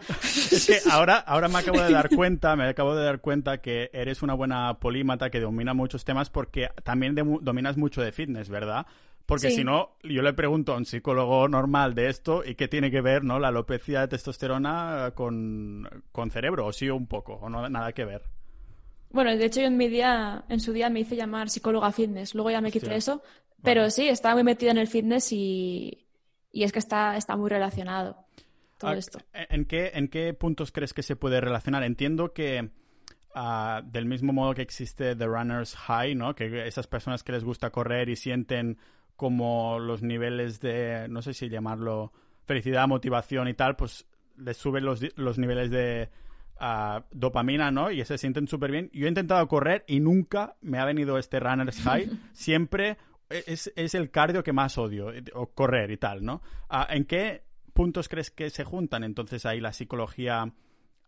[0.51, 3.91] Es que ahora, ahora me acabo de dar cuenta, me acabo de dar cuenta que
[3.93, 8.87] eres una buena polímata que domina muchos temas porque también dominas mucho de fitness, ¿verdad?
[9.27, 12.93] Porque si no, yo le pregunto a un psicólogo normal de esto y qué tiene
[12.93, 13.41] que ver, ¿no?
[13.41, 15.89] La alopecia de testosterona con,
[16.31, 18.23] cerebro, o sí un poco, o no nada que ver.
[19.11, 22.35] Bueno, de hecho yo en mi día, en su día me hice llamar psicóloga fitness,
[22.35, 23.23] luego ya me quité eso,
[23.63, 26.07] pero sí, estaba muy metida en el fitness y,
[26.53, 28.27] y es que está, está muy relacionado.
[28.83, 28.97] Ah,
[29.49, 31.83] ¿En qué, ¿En qué puntos crees que se puede relacionar?
[31.83, 32.71] Entiendo que
[33.35, 36.35] ah, del mismo modo que existe The Runner's High, ¿no?
[36.35, 38.79] Que esas personas que les gusta correr y sienten
[39.17, 42.13] como los niveles de, no sé si llamarlo
[42.45, 44.07] felicidad, motivación y tal, pues
[44.39, 46.11] les suben los, los niveles de
[46.61, 47.91] uh, dopamina, ¿no?
[47.91, 48.91] Y se sienten súper bien.
[48.93, 52.09] Yo he intentado correr y nunca me ha venido este runner's high.
[52.33, 52.99] Siempre
[53.29, 56.43] es, es, el cardio que más odio, o correr y tal, ¿no?
[56.89, 57.43] ¿En qué
[57.73, 60.53] puntos crees que se juntan entonces ahí la psicología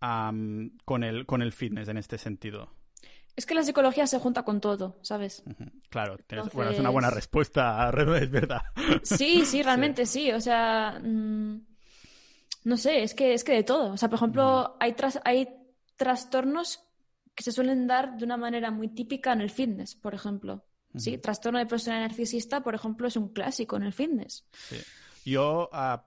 [0.01, 2.73] con, el, con el fitness en este sentido?
[3.39, 5.45] Es que la psicología se junta con todo, ¿sabes?
[5.91, 6.19] Claro,
[6.53, 7.89] bueno, es una buena respuesta,
[8.21, 8.63] es verdad.
[9.05, 10.33] Sí, sí, realmente sí.
[10.33, 11.65] O sea, mm,
[12.65, 13.93] no sé, es que, es que de todo.
[13.93, 15.49] O sea, por ejemplo, hay, hay
[15.95, 16.81] trastornos
[17.33, 20.65] que se suelen dar de una manera muy típica en el fitness, por ejemplo.
[20.97, 24.49] Sí, trastorno de personalidad narcisista, por ejemplo, es un clásico en el fitness.
[24.51, 24.79] Sí.
[25.25, 25.99] Yo, uh,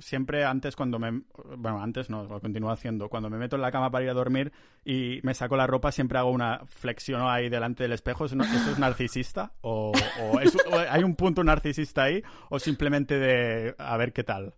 [0.00, 1.22] siempre antes cuando me...
[1.56, 3.08] Bueno, antes no, lo continúo haciendo.
[3.08, 4.52] Cuando me meto en la cama para ir a dormir
[4.84, 8.26] y me saco la ropa, siempre hago una flexión ahí delante del espejo.
[8.26, 9.52] ¿Eso, es narcisista?
[9.62, 9.92] ¿O,
[10.90, 12.22] hay un punto narcisista ahí?
[12.48, 14.54] ¿O simplemente de a ver qué tal?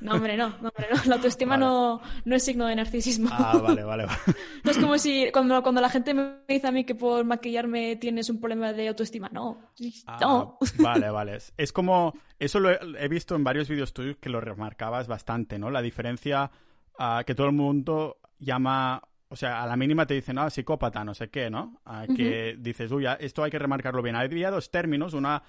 [0.00, 1.00] No, hombre, no, no, hombre, no.
[1.06, 3.28] La autoestima no, no, es signo de narcisismo.
[3.32, 4.18] Ah, vale, vale, vale.
[4.62, 7.96] No es como si cuando, cuando la gente me dice a mí que por maquillarme
[7.96, 9.28] tienes un problema de autoestima.
[9.30, 9.72] No,
[10.06, 10.58] ah, no.
[10.78, 11.38] Vale, vale.
[11.56, 15.70] Es como, eso lo he, visto en varios vídeos tuyos que lo remarcabas bastante, ¿no?
[15.70, 16.50] La diferencia
[16.98, 21.02] uh, que todo el mundo llama o sea, a la mínima te dicen, ah, psicópata,
[21.04, 21.80] no sé qué, ¿no?
[22.14, 24.14] que dices, uy, esto hay que remarcarlo bien.
[24.14, 25.42] Había dos términos, una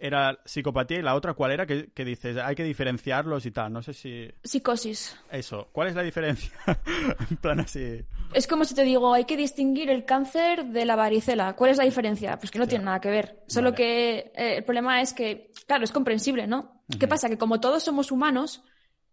[0.00, 1.66] era psicopatía y la otra, ¿cuál era?
[1.66, 3.72] Que, dices, hay que diferenciarlos y tal.
[3.72, 4.28] No sé si.
[4.42, 5.16] Psicosis.
[5.30, 5.68] Eso.
[5.72, 6.50] ¿Cuál es la diferencia?
[7.30, 8.02] en plan así.
[8.32, 11.54] Es como si te digo, hay que distinguir el cáncer de la varicela.
[11.54, 12.38] ¿Cuál es la diferencia?
[12.38, 13.42] Pues que no tiene nada que ver.
[13.46, 16.82] Solo que eh, el problema es que, claro, es comprensible, ¿no?
[16.98, 17.28] ¿Qué pasa?
[17.28, 18.64] Que como todos somos humanos,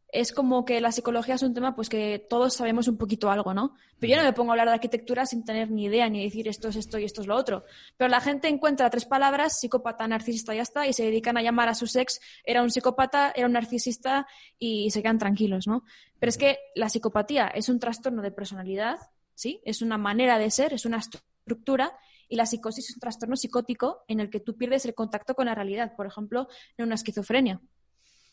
[0.10, 3.54] es como que la psicología es un tema pues que todos sabemos un poquito algo,
[3.54, 3.76] ¿no?
[4.00, 6.48] Pero yo no me pongo a hablar de arquitectura sin tener ni idea ni decir
[6.48, 7.66] esto es esto y esto es lo otro.
[7.98, 11.42] Pero la gente encuentra tres palabras, psicópata, narcisista y ya está, y se dedican a
[11.42, 14.28] llamar a su ex, era un psicópata, era un narcisista
[14.58, 15.84] y se quedan tranquilos, ¿no?
[16.20, 18.98] Pero es que la psicopatía es un trastorno de personalidad,
[19.36, 19.62] ¿sí?
[19.66, 21.98] Es una manera de ser, es una estructura
[22.30, 25.48] y la psicosis es un trastorno psicótico en el que tú pierdes el contacto con
[25.48, 26.48] la realidad, por ejemplo,
[26.78, 27.60] en una esquizofrenia.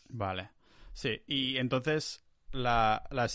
[0.08, 0.50] Vale.
[0.94, 2.24] Sí, y entonces
[2.54, 3.28] la, la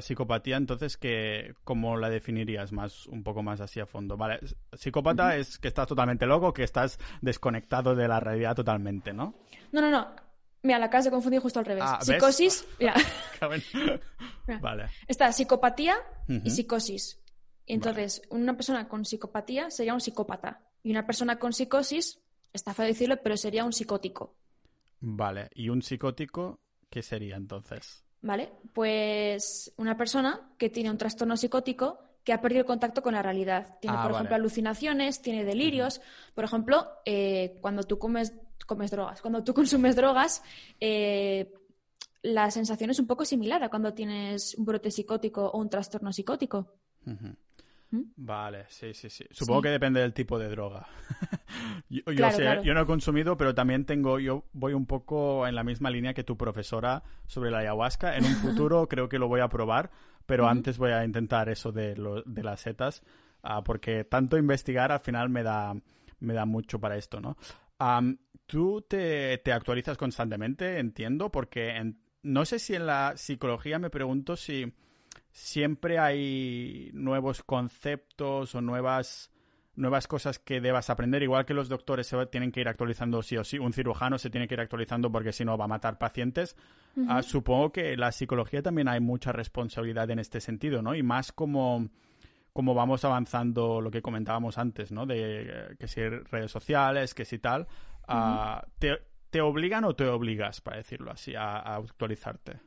[0.00, 4.16] psicopatía, entonces, que, ¿cómo la definirías más, un poco más así a fondo?
[4.16, 4.40] Vale,
[4.72, 9.34] psicópata es que estás totalmente loco, que estás desconectado de la realidad totalmente, ¿no?
[9.70, 10.08] No, no, no.
[10.62, 11.84] Mira, la acabas de confundir justo al revés.
[11.86, 12.94] Ah, psicosis, mira.
[14.60, 14.90] Vale.
[15.06, 15.96] Está psicopatía
[16.28, 17.20] y psicosis.
[17.66, 20.60] Entonces, una persona con psicopatía sería un psicópata.
[20.82, 22.20] Y una persona con psicosis,
[22.52, 24.34] está feo decirlo, pero sería un psicótico.
[25.00, 25.50] Vale.
[25.54, 26.60] ¿Y un psicótico
[26.92, 28.04] ¿Qué sería entonces?
[28.20, 33.14] Vale, pues una persona que tiene un trastorno psicótico que ha perdido el contacto con
[33.14, 33.78] la realidad.
[33.80, 36.02] Tiene, ah, por ejemplo, alucinaciones, tiene delirios.
[36.34, 38.34] Por ejemplo, eh, cuando tú comes,
[38.66, 40.42] comes drogas, cuando tú consumes drogas,
[40.80, 41.54] eh,
[42.20, 46.12] la sensación es un poco similar a cuando tienes un brote psicótico o un trastorno
[46.12, 46.74] psicótico.
[47.06, 47.30] ¿Mm?
[48.16, 49.26] Vale, sí, sí, sí.
[49.30, 50.86] Supongo que depende del tipo de droga.
[51.90, 55.62] yo, sé, yo no he consumido, pero también tengo, yo voy un poco en la
[55.62, 58.16] misma línea que tu profesora sobre la ayahuasca.
[58.16, 59.90] En un futuro creo que lo voy a probar,
[60.24, 63.02] pero antes voy a intentar eso de, de las setas,
[63.42, 65.74] ah, porque tanto investigar al final me da,
[66.20, 67.36] me da mucho para esto, ¿no?
[68.46, 74.36] Tú te, te, actualizas constantemente, entiendo, porque no sé si en la psicología me pregunto
[74.36, 74.72] si
[75.30, 79.30] siempre hay nuevos conceptos o nuevas
[79.74, 83.36] nuevas cosas que debas aprender, igual que los doctores se tienen que ir actualizando sí
[83.36, 85.98] o sí, un cirujano se tiene que ir actualizando porque si no va a matar
[85.98, 86.56] pacientes.
[87.08, 90.94] Ah, supongo que la psicología también hay mucha responsabilidad en este sentido, ¿no?
[90.94, 91.88] Y más como,
[92.52, 95.06] como vamos avanzando lo que comentábamos antes, ¿no?
[95.06, 97.66] De eh, que si redes sociales, que si tal,
[98.08, 99.00] ah, te,
[99.30, 102.60] te, obligan o te obligas, para decirlo así, a actualizarte?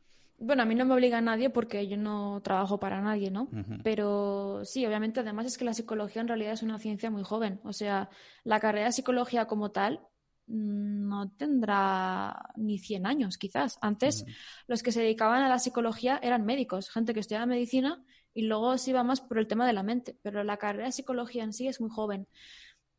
[0.46, 3.50] Bueno, a mí no me obliga a nadie porque yo no trabajo para nadie, ¿no?
[3.84, 7.60] Pero sí, obviamente, además es que la psicología en realidad es una ciencia muy joven.
[7.64, 8.10] O sea,
[8.44, 10.02] la carrera de psicología como tal
[10.46, 13.80] mm, no tendrá ni 100 años, quizás.
[13.82, 14.24] Antes,
[14.68, 18.78] los que se dedicaban a la psicología eran médicos, gente que estudiaba medicina y luego
[18.78, 20.16] se iba más por el tema de la mente.
[20.22, 22.28] Pero la carrera de psicología en sí es muy joven.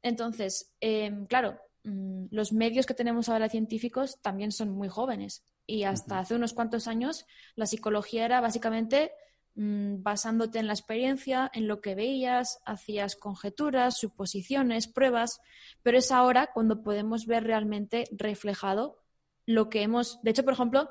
[0.02, 5.44] Entonces, em, claro, mm, los medios que tenemos ahora científicos también son muy jóvenes.
[5.66, 9.12] Y hasta hace unos cuantos años la psicología era básicamente
[9.54, 15.40] mm, basándote en la experiencia, en lo que veías, hacías conjeturas, suposiciones, pruebas,
[15.82, 18.98] pero es ahora cuando podemos ver realmente reflejado
[19.46, 20.20] lo que hemos...
[20.22, 20.90] De hecho, por ejemplo,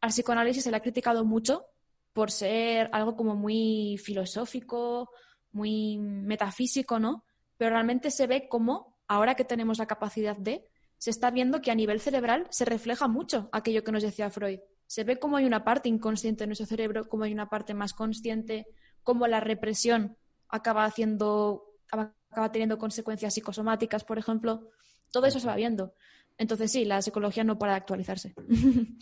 [0.00, 1.66] al psicoanálisis se le ha criticado mucho
[2.12, 5.10] por ser algo como muy filosófico,
[5.52, 7.24] muy metafísico, ¿no?
[7.56, 10.64] Pero realmente se ve como, ahora que tenemos la capacidad de,
[10.98, 14.60] se está viendo que a nivel cerebral se refleja mucho aquello que nos decía Freud.
[14.86, 17.92] Se ve cómo hay una parte inconsciente en nuestro cerebro, cómo hay una parte más
[17.92, 18.66] consciente,
[19.02, 20.16] cómo la represión
[20.48, 24.70] acaba haciendo, acaba teniendo consecuencias psicosomáticas, por ejemplo.
[25.12, 25.92] Todo eso se va viendo.
[26.38, 28.34] Entonces sí, la psicología no para de actualizarse.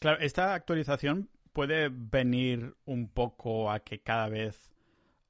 [0.00, 4.72] Claro, esta actualización puede venir un poco a que cada vez,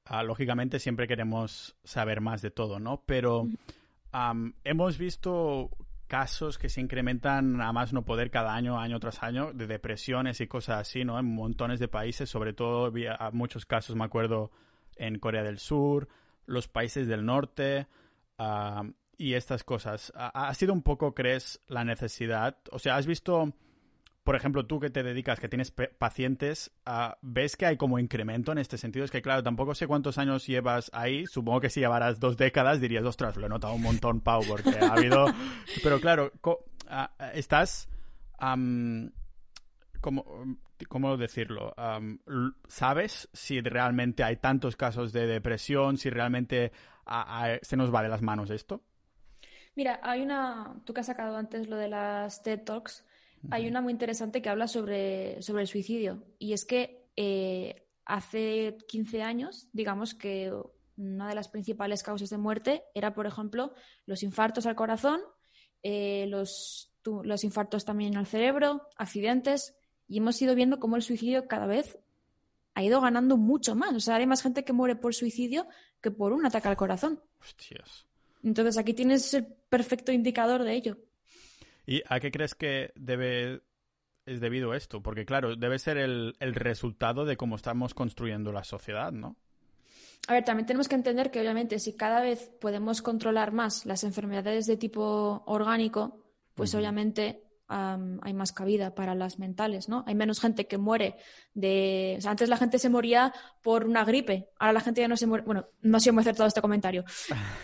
[0.05, 3.03] ah, lógicamente, siempre queremos saber más de todo, ¿no?
[3.05, 3.49] Pero
[4.63, 5.69] hemos visto
[6.07, 10.41] casos que se incrementan a más no poder cada año, año tras año, de depresiones
[10.41, 11.17] y cosas así, ¿no?
[11.17, 12.91] En montones de países, sobre todo
[13.31, 14.51] muchos casos, me acuerdo,
[14.97, 16.09] en Corea del Sur,
[16.45, 17.87] los países del norte
[18.37, 18.83] ah,
[19.17, 20.11] y estas cosas.
[20.15, 22.57] ¿Ha sido un poco, crees, la necesidad?
[22.71, 23.53] O sea, ¿has visto
[24.23, 28.51] por ejemplo, tú que te dedicas, que tienes pacientes, ah, ¿ves que hay como incremento
[28.51, 29.03] en este sentido?
[29.03, 31.25] Es que, claro, tampoco sé cuántos años llevas ahí.
[31.25, 34.69] Supongo que si llevaras dos décadas dirías, ostras, lo he notado un montón, Pau, porque
[34.79, 35.25] ha habido...
[35.83, 36.31] Pero claro,
[36.87, 37.89] ah, estás...
[40.01, 41.73] ¿cómo, decirlo?
[42.67, 46.71] ¿Sabes si realmente hay tantos casos de depresión, si realmente
[47.61, 48.83] se nos va de las manos esto?
[49.75, 53.05] Mira, hay una, tú que has sacado antes lo de las TED Talks,
[53.49, 58.77] hay una muy interesante que habla sobre, sobre el suicidio y es que eh, hace
[58.87, 60.53] 15 años, digamos que
[60.97, 63.73] una de las principales causas de muerte era, por ejemplo,
[64.05, 65.21] los infartos al corazón,
[65.83, 69.75] eh, los, los infartos también al cerebro, accidentes,
[70.07, 71.97] y hemos ido viendo cómo el suicidio cada vez
[72.73, 73.93] ha ido ganando mucho más.
[73.93, 75.67] O sea, hay más gente que muere por suicidio
[76.01, 77.21] que por un ataque al corazón.
[77.39, 78.05] Hostias.
[78.43, 80.97] Entonces aquí tienes el perfecto indicador de ello.
[81.91, 83.63] ¿Y a qué crees que debe
[84.25, 85.03] es debido a esto?
[85.03, 89.35] Porque claro, debe ser el, el resultado de cómo estamos construyendo la sociedad, ¿no?
[90.29, 94.05] A ver, también tenemos que entender que obviamente si cada vez podemos controlar más las
[94.05, 96.23] enfermedades de tipo orgánico,
[96.55, 100.03] pues obviamente hay más cabida para las mentales, ¿no?
[100.07, 101.15] Hay menos gente que muere
[101.53, 102.15] de...
[102.17, 105.17] O sea, antes la gente se moría por una gripe, ahora la gente ya no
[105.17, 105.43] se muere...
[105.45, 107.05] Bueno, no sé cómo hacer todo este comentario.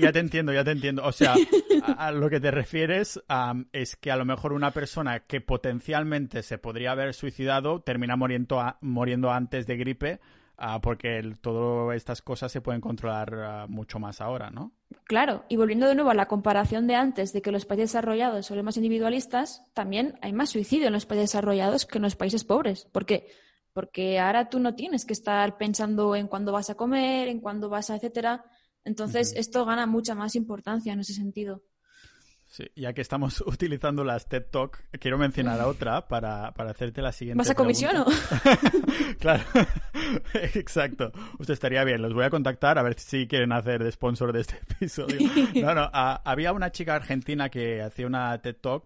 [0.00, 1.04] ya, te entiendo, ya te entiendo.
[1.04, 1.34] O sea,
[1.84, 3.20] a, lo que te refieres
[3.72, 8.62] es que a lo mejor una persona que potencialmente se podría haber suicidado termina muriendo,
[8.80, 10.20] muriendo antes de gripe
[10.58, 14.72] Ah, porque todas estas cosas se pueden controlar ah, mucho más ahora, ¿no?
[15.04, 18.46] Claro, y volviendo de nuevo a la comparación de antes de que los países desarrollados
[18.46, 22.16] son los más individualistas, también hay más suicidio en los países desarrollados que en los
[22.16, 22.86] países pobres.
[22.86, 23.28] ¿Por qué?
[23.74, 27.68] Porque ahora tú no tienes que estar pensando en cuándo vas a comer, en cuándo
[27.68, 28.44] vas a, etcétera.
[28.84, 31.62] Entonces, esto gana mucha más importancia en ese sentido.
[32.56, 37.12] Sí, ya que estamos utilizando las TED Talk, quiero mencionar a otra para, hacerte la
[37.12, 37.36] siguiente.
[37.36, 38.06] ¿Vas a comisión o?
[39.18, 39.44] claro,
[40.54, 41.12] exacto.
[41.38, 42.00] Usted estaría bien.
[42.00, 45.18] Los voy a contactar a ver si quieren hacer de sponsor de este episodio.
[45.56, 48.84] No, no, había una chica argentina que hacía una TED Talk,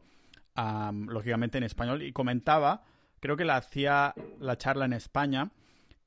[1.06, 2.82] lógicamente en español, y comentaba,
[3.20, 5.52] creo que la hacía la charla en España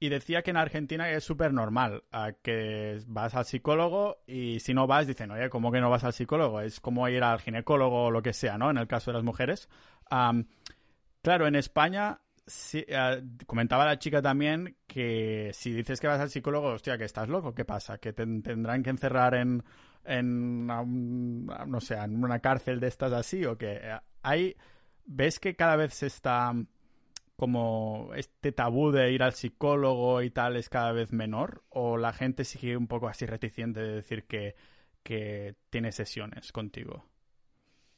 [0.03, 2.03] y decía que en Argentina es súper normal,
[2.41, 6.11] que vas al psicólogo y si no vas, dicen, oye, ¿cómo que no vas al
[6.11, 6.59] psicólogo?
[6.59, 8.69] Es como ir al ginecólogo o lo que sea, ¿no?
[8.69, 9.69] En el caso de las mujeres.
[10.09, 12.19] claro, en España
[12.73, 17.29] eh, comentaba la chica también que si dices que vas al psicólogo, hostia, que estás
[17.29, 17.97] loco, ¿qué pasa?
[17.97, 19.63] Que te tendrán que encerrar en,
[20.03, 24.57] en no sé, en una cárcel de estas así o que eh, hay...
[25.05, 26.53] ¿Ves que cada vez se está
[27.43, 31.65] como este tabú de ir al psicólogo y tal es cada vez menor?
[31.67, 34.55] ¿O la gente sigue un poco así reticente de decir que,
[35.03, 37.03] que tiene sesiones contigo?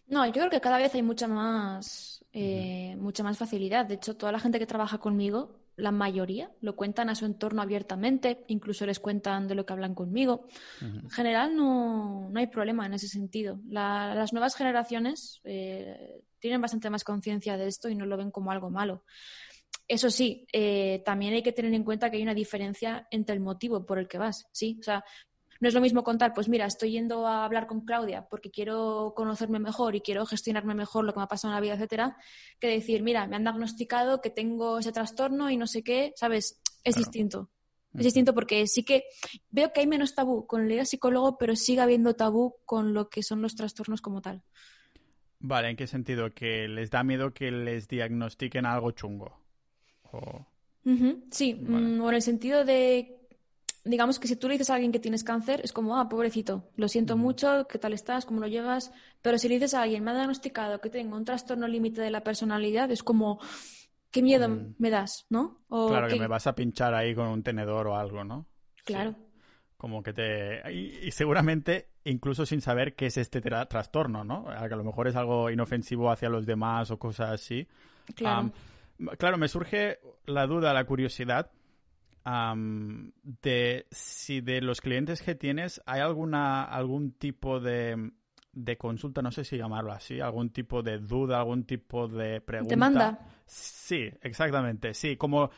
[0.07, 3.85] No, yo creo que cada vez hay mucha más, eh, mucha más facilidad.
[3.85, 7.61] De hecho, toda la gente que trabaja conmigo, la mayoría, lo cuentan a su entorno
[7.61, 10.47] abiertamente, incluso les cuentan de lo que hablan conmigo.
[10.81, 13.59] En general, no, no, hay problema en ese sentido.
[13.69, 18.51] las nuevas generaciones eh, tienen bastante más conciencia de esto y no lo ven como
[18.51, 19.03] algo malo.
[19.87, 23.41] Eso sí, eh, también hay que tener en cuenta que hay una diferencia entre el
[23.41, 24.77] motivo por el que vas, ¿sí?
[24.79, 25.03] O sea,
[25.59, 29.13] no es lo mismo contar, pues mira, estoy yendo a hablar con Claudia porque quiero
[29.15, 32.15] conocerme mejor y quiero gestionarme mejor lo que me ha pasado en la vida, etcétera,
[32.59, 36.61] que decir, mira, me han diagnosticado que tengo ese trastorno y no sé qué, ¿sabes?
[36.83, 37.49] Es distinto.
[37.95, 39.05] Es distinto porque sí que
[39.49, 42.93] veo que hay menos tabú con el ir al psicólogo, pero sigue habiendo tabú con
[42.93, 44.43] lo que son los trastornos como tal.
[45.47, 46.33] Vale, ¿en qué sentido?
[46.33, 49.31] ¿Que les da miedo que les diagnostiquen algo chungo?
[51.29, 53.19] Sí, mm, o en el sentido de,
[53.83, 56.71] digamos que si tú le dices a alguien que tienes cáncer, es como, ah, pobrecito,
[56.77, 58.25] lo siento mucho, ¿qué tal estás?
[58.25, 58.91] ¿Cómo lo llevas?
[59.21, 62.09] Pero si le dices a alguien, me ha diagnosticado que tengo un trastorno límite de
[62.09, 63.39] la personalidad, es como,
[64.09, 64.75] qué miedo mm.
[64.79, 65.59] me das, ¿no?
[65.69, 66.19] claro, que...
[66.19, 68.47] me vas a pinchar ahí con un tenedor o algo, ¿no?
[68.83, 69.15] Claro.
[69.77, 70.71] Como que te...
[70.71, 74.45] Y, seguramente incluso sin saber qué es este trastorno, ¿no?
[74.45, 77.67] Que a lo mejor es algo inofensivo hacia los demás o cosas así.
[78.15, 78.51] Claro.
[79.17, 81.51] claro, me surge la duda, la curiosidad
[83.23, 88.11] de si de los clientes que tienes hay alguna algún tipo de,
[88.51, 92.73] de consulta, no sé si llamarlo así, algún tipo de duda, algún tipo de pregunta.
[92.73, 93.19] Demanda.
[93.45, 94.95] Sí, exactamente.
[94.95, 95.51] Sí, como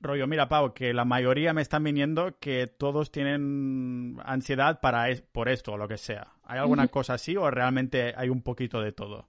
[0.00, 5.48] rollo, mira, Pau, que la mayoría me están viniendo que todos tienen ansiedad para por
[5.48, 6.32] esto o lo que sea.
[6.44, 9.28] ¿Hay alguna cosa así o realmente hay un poquito de todo?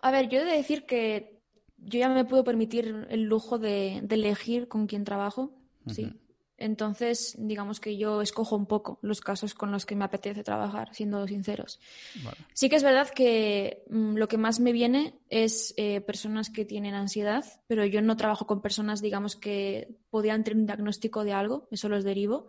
[0.00, 1.38] A ver, yo he de decir que
[1.78, 5.52] yo ya me puedo permitir el lujo de, elegir con quién trabajo,
[5.86, 6.12] sí.
[6.58, 10.94] Entonces, digamos que yo escojo un poco los casos con los que me apetece trabajar,
[10.94, 11.80] siendo sinceros.
[12.54, 16.64] Sí que es verdad que mm, lo que más me viene es eh, personas que
[16.64, 21.34] tienen ansiedad, pero yo no trabajo con personas, digamos, que podían tener un diagnóstico de
[21.34, 22.48] algo, eso los derivo.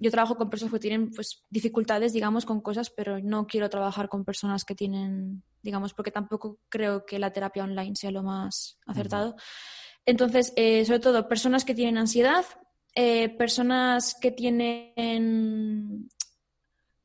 [0.00, 4.08] Yo trabajo con personas que tienen pues, dificultades, digamos, con cosas, pero no quiero trabajar
[4.08, 8.78] con personas que tienen, digamos, porque tampoco creo que la terapia online sea lo más
[8.86, 9.36] acertado.
[10.04, 12.44] Entonces, eh, sobre todo, personas que tienen ansiedad,
[12.98, 16.08] eh, personas que tienen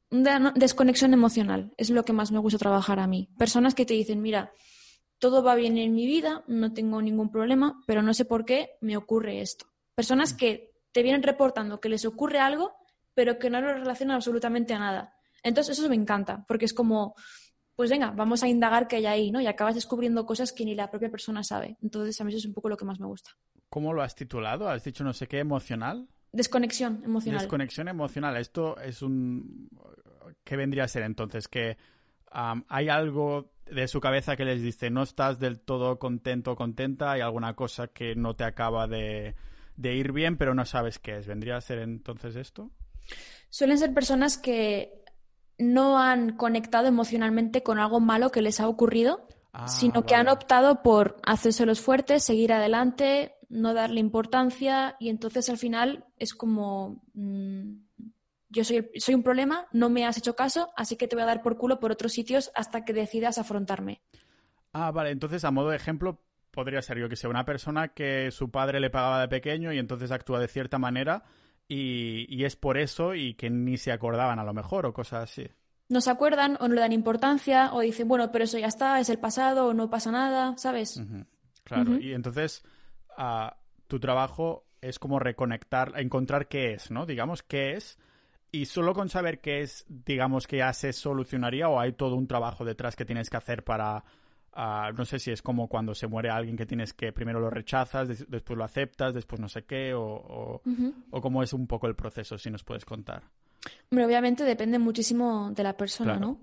[0.10, 3.28] una desconexión emocional, es lo que más me gusta trabajar a mí.
[3.38, 4.54] Personas que te dicen, mira,
[5.20, 8.78] todo va bien en mi vida, no tengo ningún problema, pero no sé por qué
[8.80, 9.66] me ocurre esto.
[9.94, 12.72] Personas que te vienen reportando que les ocurre algo,
[13.14, 15.14] pero que no lo relacionan absolutamente a nada.
[15.44, 17.16] Entonces eso me encanta, porque es como,
[17.76, 19.42] pues venga, vamos a indagar qué hay ahí, ¿no?
[19.42, 21.78] Y acabas descubriendo cosas que ni la propia persona sabe.
[21.82, 23.32] Entonces a mí eso es un poco lo que más me gusta.
[23.72, 24.68] ¿Cómo lo has titulado?
[24.68, 26.10] ¿Has dicho no sé qué emocional?
[26.34, 27.40] Desconexión emocional.
[27.40, 28.36] Desconexión emocional.
[28.36, 29.70] Esto es un...
[30.44, 31.48] ¿Qué vendría a ser entonces?
[31.48, 31.78] Que
[32.30, 37.14] hay algo de su cabeza que les dice no estás del todo contento o contenta,
[37.14, 39.36] hay alguna cosa que no te acaba de,
[39.78, 41.26] de ir bien, pero no sabes qué es.
[41.26, 42.72] ¿Vendría a ser entonces esto?
[43.50, 45.06] Suelen ser personas que
[45.58, 50.28] no han conectado emocionalmente con algo malo que les ha ocurrido, ah, sino que han
[50.28, 56.34] optado por hacerse los fuertes, seguir adelante, no darle importancia y entonces al final es
[56.34, 57.74] como mm,
[58.50, 61.28] yo soy, soy un problema, no me has hecho caso, así que te voy a
[61.28, 64.02] dar por culo por otros sitios hasta que decidas afrontarme.
[64.74, 66.22] Ah, vale, entonces a modo de ejemplo
[66.52, 69.80] podría ser yo que sea una persona que su padre le pagaba de pequeño y
[69.80, 71.24] entonces actúa de cierta manera
[71.68, 75.50] y, es por eso y que ni se acordaban a lo mejor o cosas así.
[75.88, 79.00] No se acuerdan o no le dan importancia o dicen, bueno, pero eso ya está,
[79.00, 81.02] es el pasado o no pasa nada, ¿sabes?
[81.64, 82.64] Claro, y entonces
[83.18, 83.58] ah,
[83.88, 87.06] tu trabajo es como reconectar, encontrar qué es, ¿no?
[87.06, 88.00] Digamos, qué es.
[88.52, 92.28] Y solo con saber qué es, digamos que ya se solucionaría o hay todo un
[92.28, 94.04] trabajo detrás que tienes que hacer para
[94.56, 98.30] no sé si es como cuando se muere alguien que tienes que primero lo rechazas,
[98.30, 100.62] después lo aceptas, después no sé qué, o,
[101.12, 103.24] o, cómo es un poco el proceso, si nos puedes contar.
[103.90, 106.40] Hombre, obviamente depende muchísimo de la persona, ¿no?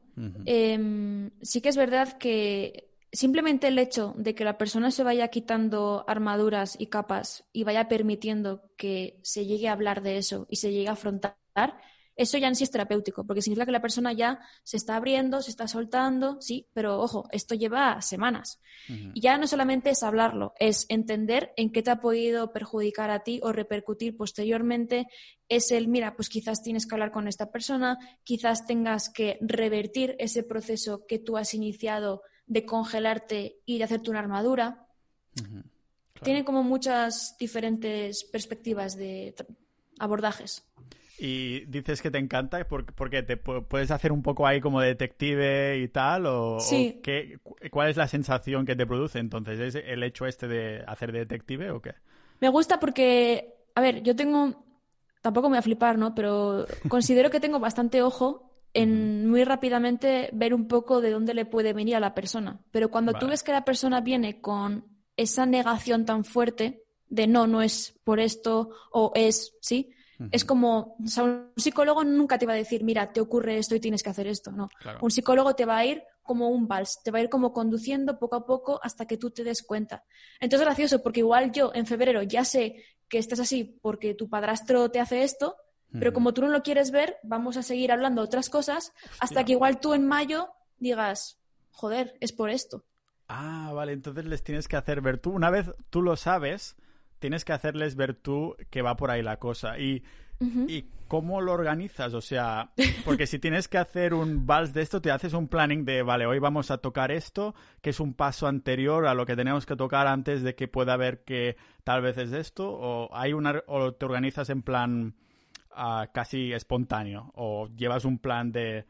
[0.46, 5.28] Em, sí que es verdad que simplemente el hecho de que la persona se vaya
[5.28, 10.56] quitando armaduras y capas y vaya permitiendo que se llegue a hablar de eso y
[10.56, 11.36] se llegue a afrontar,
[12.18, 15.40] eso ya en sí es terapéutico, porque significa que la persona ya se está abriendo,
[15.40, 18.60] se está soltando, sí, pero ojo, esto lleva semanas.
[19.14, 23.22] Y ya no solamente es hablarlo, es entender en qué te ha podido perjudicar a
[23.22, 25.06] ti o repercutir posteriormente.
[25.48, 30.16] Es el, mira, pues quizás tienes que hablar con esta persona, quizás tengas que revertir
[30.18, 34.86] ese proceso que tú has iniciado de congelarte y de hacerte una armadura.
[36.22, 39.34] Tiene como muchas diferentes perspectivas de
[39.98, 40.64] abordajes.
[41.20, 45.88] Y dices que te encanta porque te puedes hacer un poco ahí como detective y
[45.88, 46.58] tal, o,
[47.02, 47.38] qué,
[47.70, 49.58] ¿cuál es la sensación que te produce entonces?
[49.58, 51.94] ¿Es el hecho este de hacer detective o qué?
[52.40, 54.64] Me gusta porque, a ver, yo tengo,
[55.20, 56.14] tampoco me voy a flipar, ¿no?
[56.14, 61.46] Pero considero que tengo bastante ojo en muy rápidamente ver un poco de dónde le
[61.46, 62.60] puede venir a la persona.
[62.70, 64.84] Pero cuando tú ves que la persona viene con
[65.16, 69.90] esa negación tan fuerte de no, no es por esto o es, sí,
[70.32, 73.76] es como, o sea, un psicólogo nunca te va a decir, mira, te ocurre esto
[73.76, 74.68] y tienes que hacer esto, no.
[75.00, 78.18] Un psicólogo te va a ir como un vals, te va a ir como conduciendo
[78.18, 80.04] poco a poco hasta que tú te des cuenta.
[80.40, 84.28] Entonces es gracioso porque igual yo en febrero ya sé que estás así porque tu
[84.28, 85.56] padrastro te hace esto,
[85.92, 89.52] pero como tú no lo quieres ver, vamos a seguir hablando otras cosas hasta que
[89.52, 91.38] igual tú en mayo digas,
[91.70, 92.84] joder, es por esto.
[93.28, 95.30] Ah, vale, entonces les tienes que hacer ver tú.
[95.30, 96.76] Una vez tú lo sabes,
[97.18, 99.78] tienes que hacerles ver tú que va por ahí la cosa.
[99.78, 100.02] Y,
[100.40, 102.14] ¿Y cómo lo organizas?
[102.14, 102.70] O sea,
[103.04, 106.26] porque si tienes que hacer un vals de esto, te haces un planning de, vale,
[106.26, 109.76] hoy vamos a tocar esto, que es un paso anterior a lo que tenemos que
[109.76, 113.92] tocar antes de que pueda haber que tal vez es esto, o, hay una, o
[113.92, 115.14] te organizas en plan
[116.12, 118.86] casi espontáneo, o llevas un plan de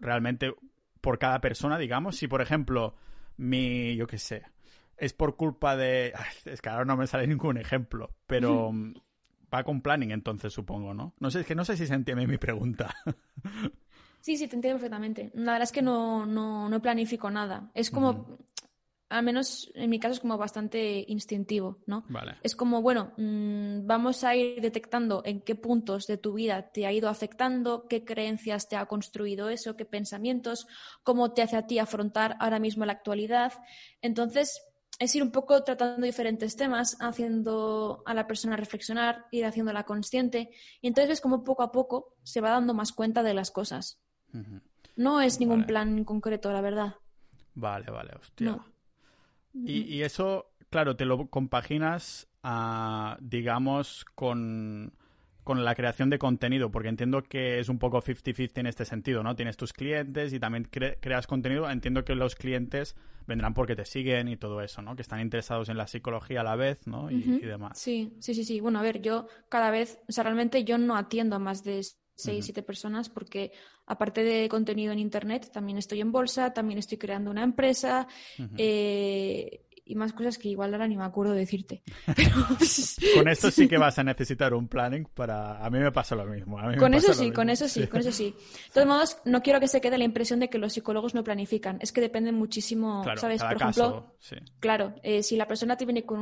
[0.00, 0.54] realmente
[1.00, 2.16] por cada persona, digamos.
[2.16, 2.94] Si, por ejemplo,
[3.36, 4.42] mi, yo qué sé,
[4.96, 6.12] es por culpa de...
[6.44, 8.72] es que ahora no me sale ningún ejemplo, pero
[9.52, 11.14] va con planning entonces, supongo, ¿no?
[11.18, 12.94] No sé, es que no sé si se entiende mi pregunta.
[14.22, 15.32] Sí, sí, te entiendo perfectamente.
[15.34, 17.72] La verdad es que no, no, no planifico nada.
[17.74, 18.38] Es como,
[19.12, 22.04] al menos en mi caso es como bastante instintivo, ¿no?
[22.08, 22.36] Vale.
[22.42, 26.86] Es como, bueno, mm, vamos a ir detectando en qué puntos de tu vida te
[26.86, 30.66] ha ido afectando, qué creencias te ha construido eso, qué pensamientos,
[31.02, 33.52] cómo te hace a ti afrontar ahora mismo la actualidad.
[34.00, 34.62] Entonces,
[34.98, 40.50] es ir un poco tratando diferentes temas, haciendo a la persona reflexionar, ir haciéndola consciente.
[40.80, 44.00] Y entonces es como poco a poco se va dando más cuenta de las cosas.
[44.96, 46.94] No es ningún plan concreto, la verdad.
[47.54, 48.58] Vale, vale, hostia.
[49.54, 54.92] Y, y, eso, claro, te lo compaginas, a, digamos, con
[55.44, 59.22] con la creación de contenido, porque entiendo que es un poco 50-50 en este sentido,
[59.22, 59.34] ¿no?
[59.34, 61.68] Tienes tus clientes y también creas contenido.
[61.68, 62.96] Entiendo que los clientes
[63.26, 64.94] vendrán porque te siguen y todo eso, ¿no?
[64.94, 67.10] Que están interesados en la psicología a la vez, ¿no?
[67.10, 67.78] Y, demás.
[67.78, 68.60] Sí, sí, sí, sí.
[68.60, 71.78] Bueno, a ver, yo cada vez, o sea, realmente yo no atiendo a más de
[72.14, 73.52] seis, siete personas, porque
[73.86, 78.06] aparte de contenido en Internet, también estoy en bolsa, también estoy creando una empresa
[79.84, 81.82] y más cosas que igual ahora ni me acuerdo decirte.
[83.14, 85.64] con esto sí que vas a necesitar un planning para...
[85.64, 86.58] A mí me pasa lo mismo.
[86.78, 88.34] con eso sí, con eso sí, con eso sí.
[88.68, 91.24] De todos modos, no quiero que se quede la impresión de que los psicólogos no
[91.24, 91.78] planifican.
[91.80, 93.42] Es que dependen muchísimo, ¿sabes?
[93.42, 94.16] Por ejemplo,
[94.60, 96.20] claro, eh, si la persona te viene con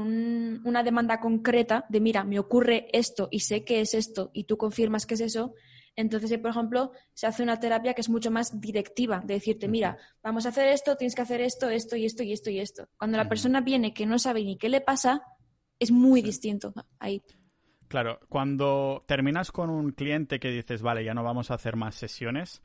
[0.65, 4.57] una demanda concreta de, mira, me ocurre esto y sé que es esto y tú
[4.57, 5.55] confirmas que es eso,
[6.01, 9.97] entonces, por ejemplo, se hace una terapia que es mucho más directiva, de decirte, mira,
[10.23, 12.89] vamos a hacer esto, tienes que hacer esto, esto y esto y esto y esto.
[12.97, 15.23] Cuando la persona viene que no sabe ni qué le pasa,
[15.79, 17.23] es muy distinto ahí.
[17.89, 21.97] Claro, cuando terminas con un cliente que dices, vale, ya no vamos a hacer más
[21.97, 22.63] sesiones,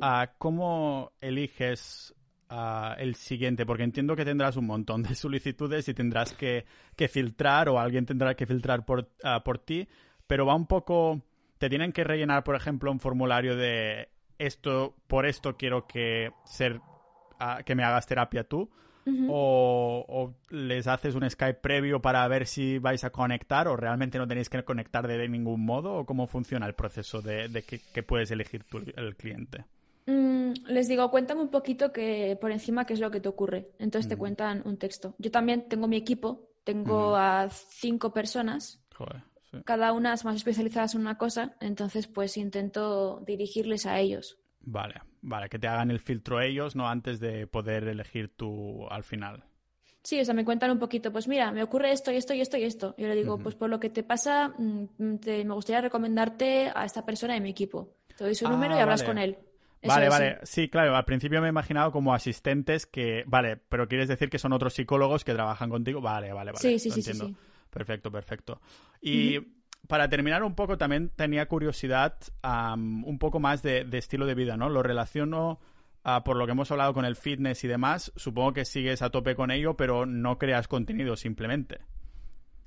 [0.00, 2.12] ah, ¿cómo eliges
[2.48, 3.66] ah, el siguiente?
[3.66, 6.66] Porque entiendo que tendrás un montón de solicitudes y tendrás que,
[7.08, 9.86] filtrar o alguien tendrá que filtrar por, ah, por ti,
[10.26, 11.22] pero va un poco
[11.64, 16.82] te tienen que rellenar, por ejemplo, un formulario de esto, por esto quiero que ser
[17.64, 18.68] que me hagas terapia tú.
[19.30, 24.28] o, les haces un Skype previo para ver si vais a conectar o realmente no
[24.28, 28.64] tenéis que conectar de ningún modo o cómo funciona el proceso de, que, puedes elegir
[28.64, 29.64] tú el cliente.
[30.04, 33.70] Mm, les digo, cuéntame un poquito que por encima qué es lo que te ocurre.
[33.78, 35.14] Entonces te cuentan un texto.
[35.16, 38.84] Yo también tengo mi equipo, tengo a cinco personas.
[38.94, 39.33] Joder
[39.64, 44.38] cada una es más especializadas en una cosa, entonces pues intento dirigirles a ellos.
[44.60, 46.88] Vale, vale, que te hagan el filtro ellos, ¿no?
[46.88, 49.44] Antes de poder elegir tú al final.
[50.02, 52.40] Sí, o sea, me cuentan un poquito, pues mira, me ocurre esto y esto y
[52.42, 52.94] esto y esto.
[52.98, 57.06] Yo le digo, pues por lo que te pasa, mm, me gustaría recomendarte a esta
[57.06, 57.96] persona de mi equipo.
[58.16, 59.38] Te doy su número y ah, hablas con él.
[59.82, 60.38] vale, vale.
[60.42, 60.68] Sí.
[60.68, 64.52] claro, al principio me he imaginado como asistentes que, vale, pero quieres decir que son
[64.52, 66.02] otros psicólogos que trabajan contigo.
[66.02, 66.58] Vale, vale, vale.
[66.58, 67.34] Sí, sí, sí, sí,
[67.74, 68.60] Perfecto, perfecto.
[69.00, 69.40] Y
[69.88, 74.68] para terminar un poco, también tenía curiosidad un poco más de, estilo de vida, ¿no?
[74.68, 75.58] Lo relaciono
[76.24, 78.12] por lo que hemos hablado con el fitness y demás.
[78.14, 81.80] Supongo que sigues a tope con ello, pero no creas contenido simplemente.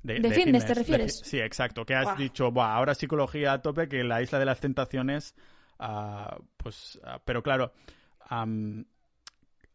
[0.02, 1.20] De, fitness, te refieres?
[1.24, 1.86] sí, exacto.
[1.86, 5.34] Que has dicho, Buah, ahora psicología a tope, que la isla de las tentaciones,
[5.78, 7.72] ah, pues, ah, pero claro,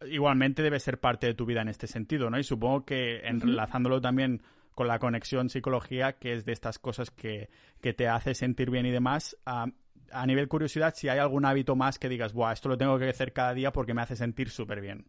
[0.07, 2.37] igualmente debe ser parte de tu vida en este sentido, ¿no?
[2.37, 4.41] Y supongo que enlazándolo también
[4.73, 7.49] con la conexión psicología, que es de estas cosas que,
[7.81, 9.37] te hace sentir bien y demás.
[9.45, 13.09] a nivel curiosidad, si hay algún hábito más que digas, Buah, esto lo tengo que
[13.09, 15.05] hacer cada día porque me hace sentir súper bien.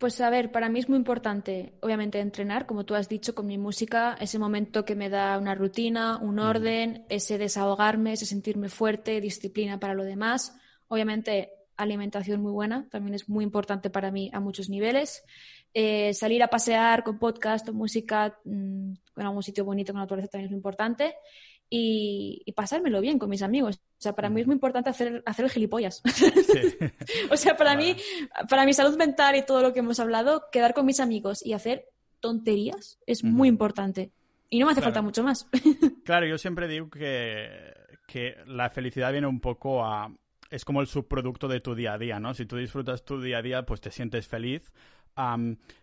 [0.00, 3.46] Pues a ver, para mí es muy importante, obviamente, entrenar, como tú has dicho, con
[3.46, 8.70] mi música, ese momento que me da una rutina, un orden, ese desahogarme, ese sentirme
[8.70, 10.56] fuerte, disciplina para lo demás.
[10.88, 15.22] Obviamente, alimentación muy buena, también es muy importante para mí a muchos niveles.
[15.72, 20.28] Eh, salir a pasear con podcast o música mm, en algún sitio bonito con naturaleza
[20.28, 21.14] también es muy importante.
[21.72, 23.76] Y, pasármelo bien con mis amigos.
[23.76, 26.02] O sea, para mí es muy importante hacer, hacer el gilipollas.
[27.30, 27.94] o sea, para mí,
[28.48, 31.52] para mi salud mental y todo lo que hemos hablado, quedar con mis amigos y
[31.52, 31.86] hacer
[32.18, 34.10] tonterías es muy importante.
[34.48, 35.48] Y no me hace falta mucho más.
[36.04, 37.72] claro, yo siempre digo que,
[38.08, 40.12] que la felicidad viene un poco a...
[40.50, 42.34] Es como el subproducto de tu día a día, ¿no?
[42.34, 44.72] Si tú disfrutas tu día a día, pues te sientes feliz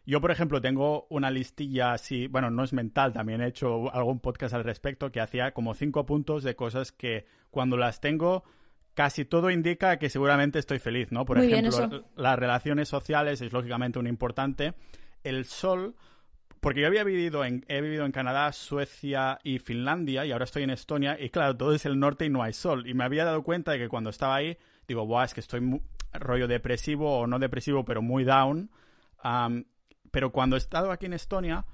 [0.06, 4.20] yo, por ejemplo, tengo una listilla así, bueno, no es mental, también he hecho algún
[4.20, 8.44] podcast al respecto que hacía como cinco puntos de cosas que cuando las tengo
[8.98, 11.24] casi todo indica que seguramente estoy feliz, ¿no?
[11.24, 14.74] Por ejemplo, las relaciones sociales es lógicamente un importante.
[15.24, 15.94] El sol,
[16.62, 20.64] porque yo había vivido en, he vivido en Canadá, Suecia y Finlandia y ahora estoy
[20.64, 22.90] en Estonia y claro, todo es el norte y no hay sol.
[22.90, 24.58] Y me había dado cuenta de que cuando estaba ahí,
[24.88, 25.80] digo, Buah, es que estoy
[26.14, 28.72] rollo depresivo o no depresivo, pero muy down
[30.12, 31.66] pero cuando he estado aquí en Estonia,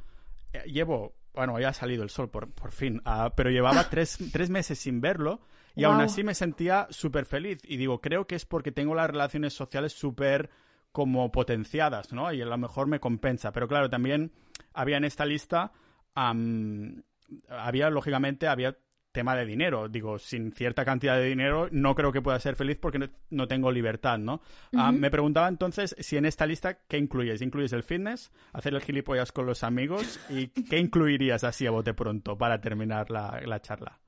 [0.52, 4.18] eh, llevo, bueno, ya ha salido el sol por, por fin, ah, pero llevaba tres,
[4.32, 5.42] tres, meses sin verlo
[5.76, 7.60] y aún así me sentía súper feliz.
[7.64, 10.50] Y digo, creo que es porque tengo las relaciones sociales súper
[10.92, 12.32] como potenciadas, ¿no?
[12.32, 13.52] Y a lo mejor me compensa.
[13.52, 14.32] Pero claro, también
[14.74, 15.72] había en esta lista,
[16.14, 18.78] había, lógicamente, había
[19.14, 19.88] tema de dinero.
[19.88, 23.72] Digo, sin cierta cantidad de dinero no creo que pueda ser feliz porque no, tengo
[23.72, 24.42] libertad, ¿no?
[24.76, 27.42] Ah, me preguntaba entonces si en esta lista, ¿qué incluyes?
[27.42, 28.32] ¿Incluyes el fitness?
[28.52, 30.20] ¿Hacer el gilipollas con los amigos?
[30.30, 34.00] ¿Y qué incluirías así a bote pronto para terminar la, la charla?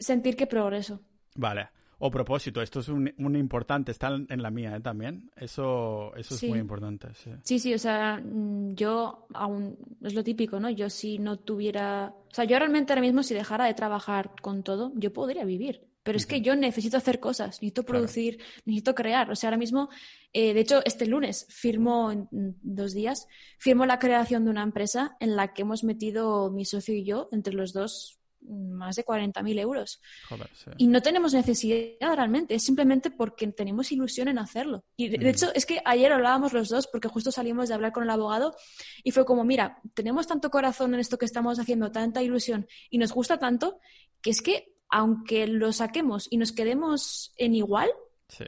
[0.00, 1.00] Sentir que progreso.
[1.36, 1.68] Vale.
[2.06, 4.80] O propósito, esto es un, importante, está en la mía ¿eh?
[4.80, 5.30] también.
[5.36, 7.08] Eso, eso es muy importante.
[7.42, 7.58] Sí.
[7.58, 7.72] sí.
[7.72, 10.68] o sea, mm, yo aún, es lo típico, ¿no?
[10.68, 14.62] Yo si no tuviera, o sea, yo realmente ahora mismo si dejara de trabajar con
[14.62, 15.80] todo, yo podría vivir.
[16.02, 19.30] Pero es que yo necesito hacer cosas, necesito producir, necesito crear.
[19.30, 19.88] O sea, ahora mismo,
[20.34, 22.28] eh, de hecho, este lunes firmo, en
[22.60, 23.26] dos días,
[23.56, 27.30] firmo la creación de una empresa en la que hemos metido mi socio y yo,
[27.32, 30.00] entre los dos, más de 40.000 euros.
[30.28, 30.70] Joder, sí.
[30.78, 34.84] Y no tenemos necesidad realmente, es simplemente porque tenemos ilusión en hacerlo.
[34.96, 35.28] Y de, de Mm.
[35.28, 38.54] hecho, es que ayer hablábamos los dos, porque justo salimos de hablar con el abogado,
[39.02, 42.98] y fue como, mira, tenemos tanto corazón en esto que estamos haciendo, tanta ilusión, y
[42.98, 43.80] nos gusta tanto,
[44.20, 47.90] que es que aunque lo saquemos y nos quedemos en igual,
[48.28, 48.44] Sí.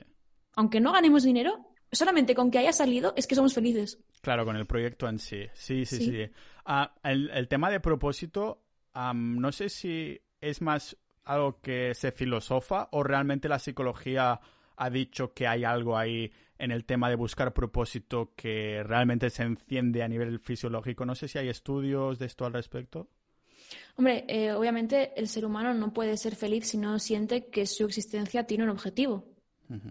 [0.54, 3.98] aunque no ganemos dinero, solamente con que haya salido es que somos felices.
[4.20, 5.44] Claro, con el proyecto en sí.
[5.54, 6.10] Sí, sí, sí.
[6.10, 6.30] Sí.
[6.64, 8.64] Ah, el, el tema de propósito,
[9.14, 14.40] no sé si es más algo que se filosofa o realmente la psicología
[14.76, 19.42] ha dicho que hay algo ahí en el tema de buscar propósito que realmente se
[19.42, 21.04] enciende a nivel fisiológico.
[21.04, 23.08] No sé si hay estudios de esto al respecto.
[23.96, 27.84] Hombre, eh, obviamente el ser humano no puede ser feliz si no siente que su
[27.84, 29.26] existencia tiene un objetivo.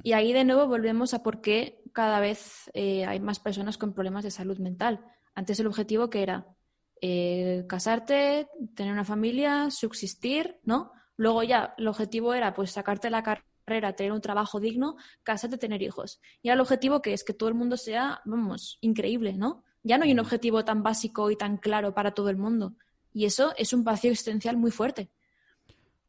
[0.03, 3.93] Y ahí de nuevo volvemos a por qué cada vez eh, hay más personas con
[3.93, 5.05] problemas de salud mental.
[5.33, 6.54] Antes el objetivo que era
[7.01, 10.91] eh, casarte, tener una familia, subsistir, ¿no?
[11.17, 15.81] Luego ya el objetivo era pues sacarte la carrera, tener un trabajo digno, casarte, tener
[15.81, 16.19] hijos.
[16.41, 19.63] Y ahora el objetivo que es que todo el mundo sea, vamos, increíble, ¿no?
[19.83, 20.21] Ya no hay un Mm.
[20.21, 22.73] objetivo tan básico y tan claro para todo el mundo.
[23.13, 25.09] Y eso es un vacío existencial muy fuerte.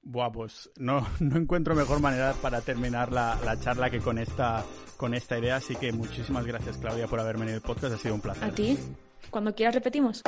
[0.03, 4.64] Buah, pues no, no encuentro mejor manera para terminar la, la charla que con esta,
[4.97, 5.57] con esta idea.
[5.57, 7.95] Así que muchísimas gracias, Claudia, por haber venido al podcast.
[7.95, 8.45] Ha sido un placer.
[8.45, 8.78] A ti,
[9.31, 10.22] cuando quieras repetimos.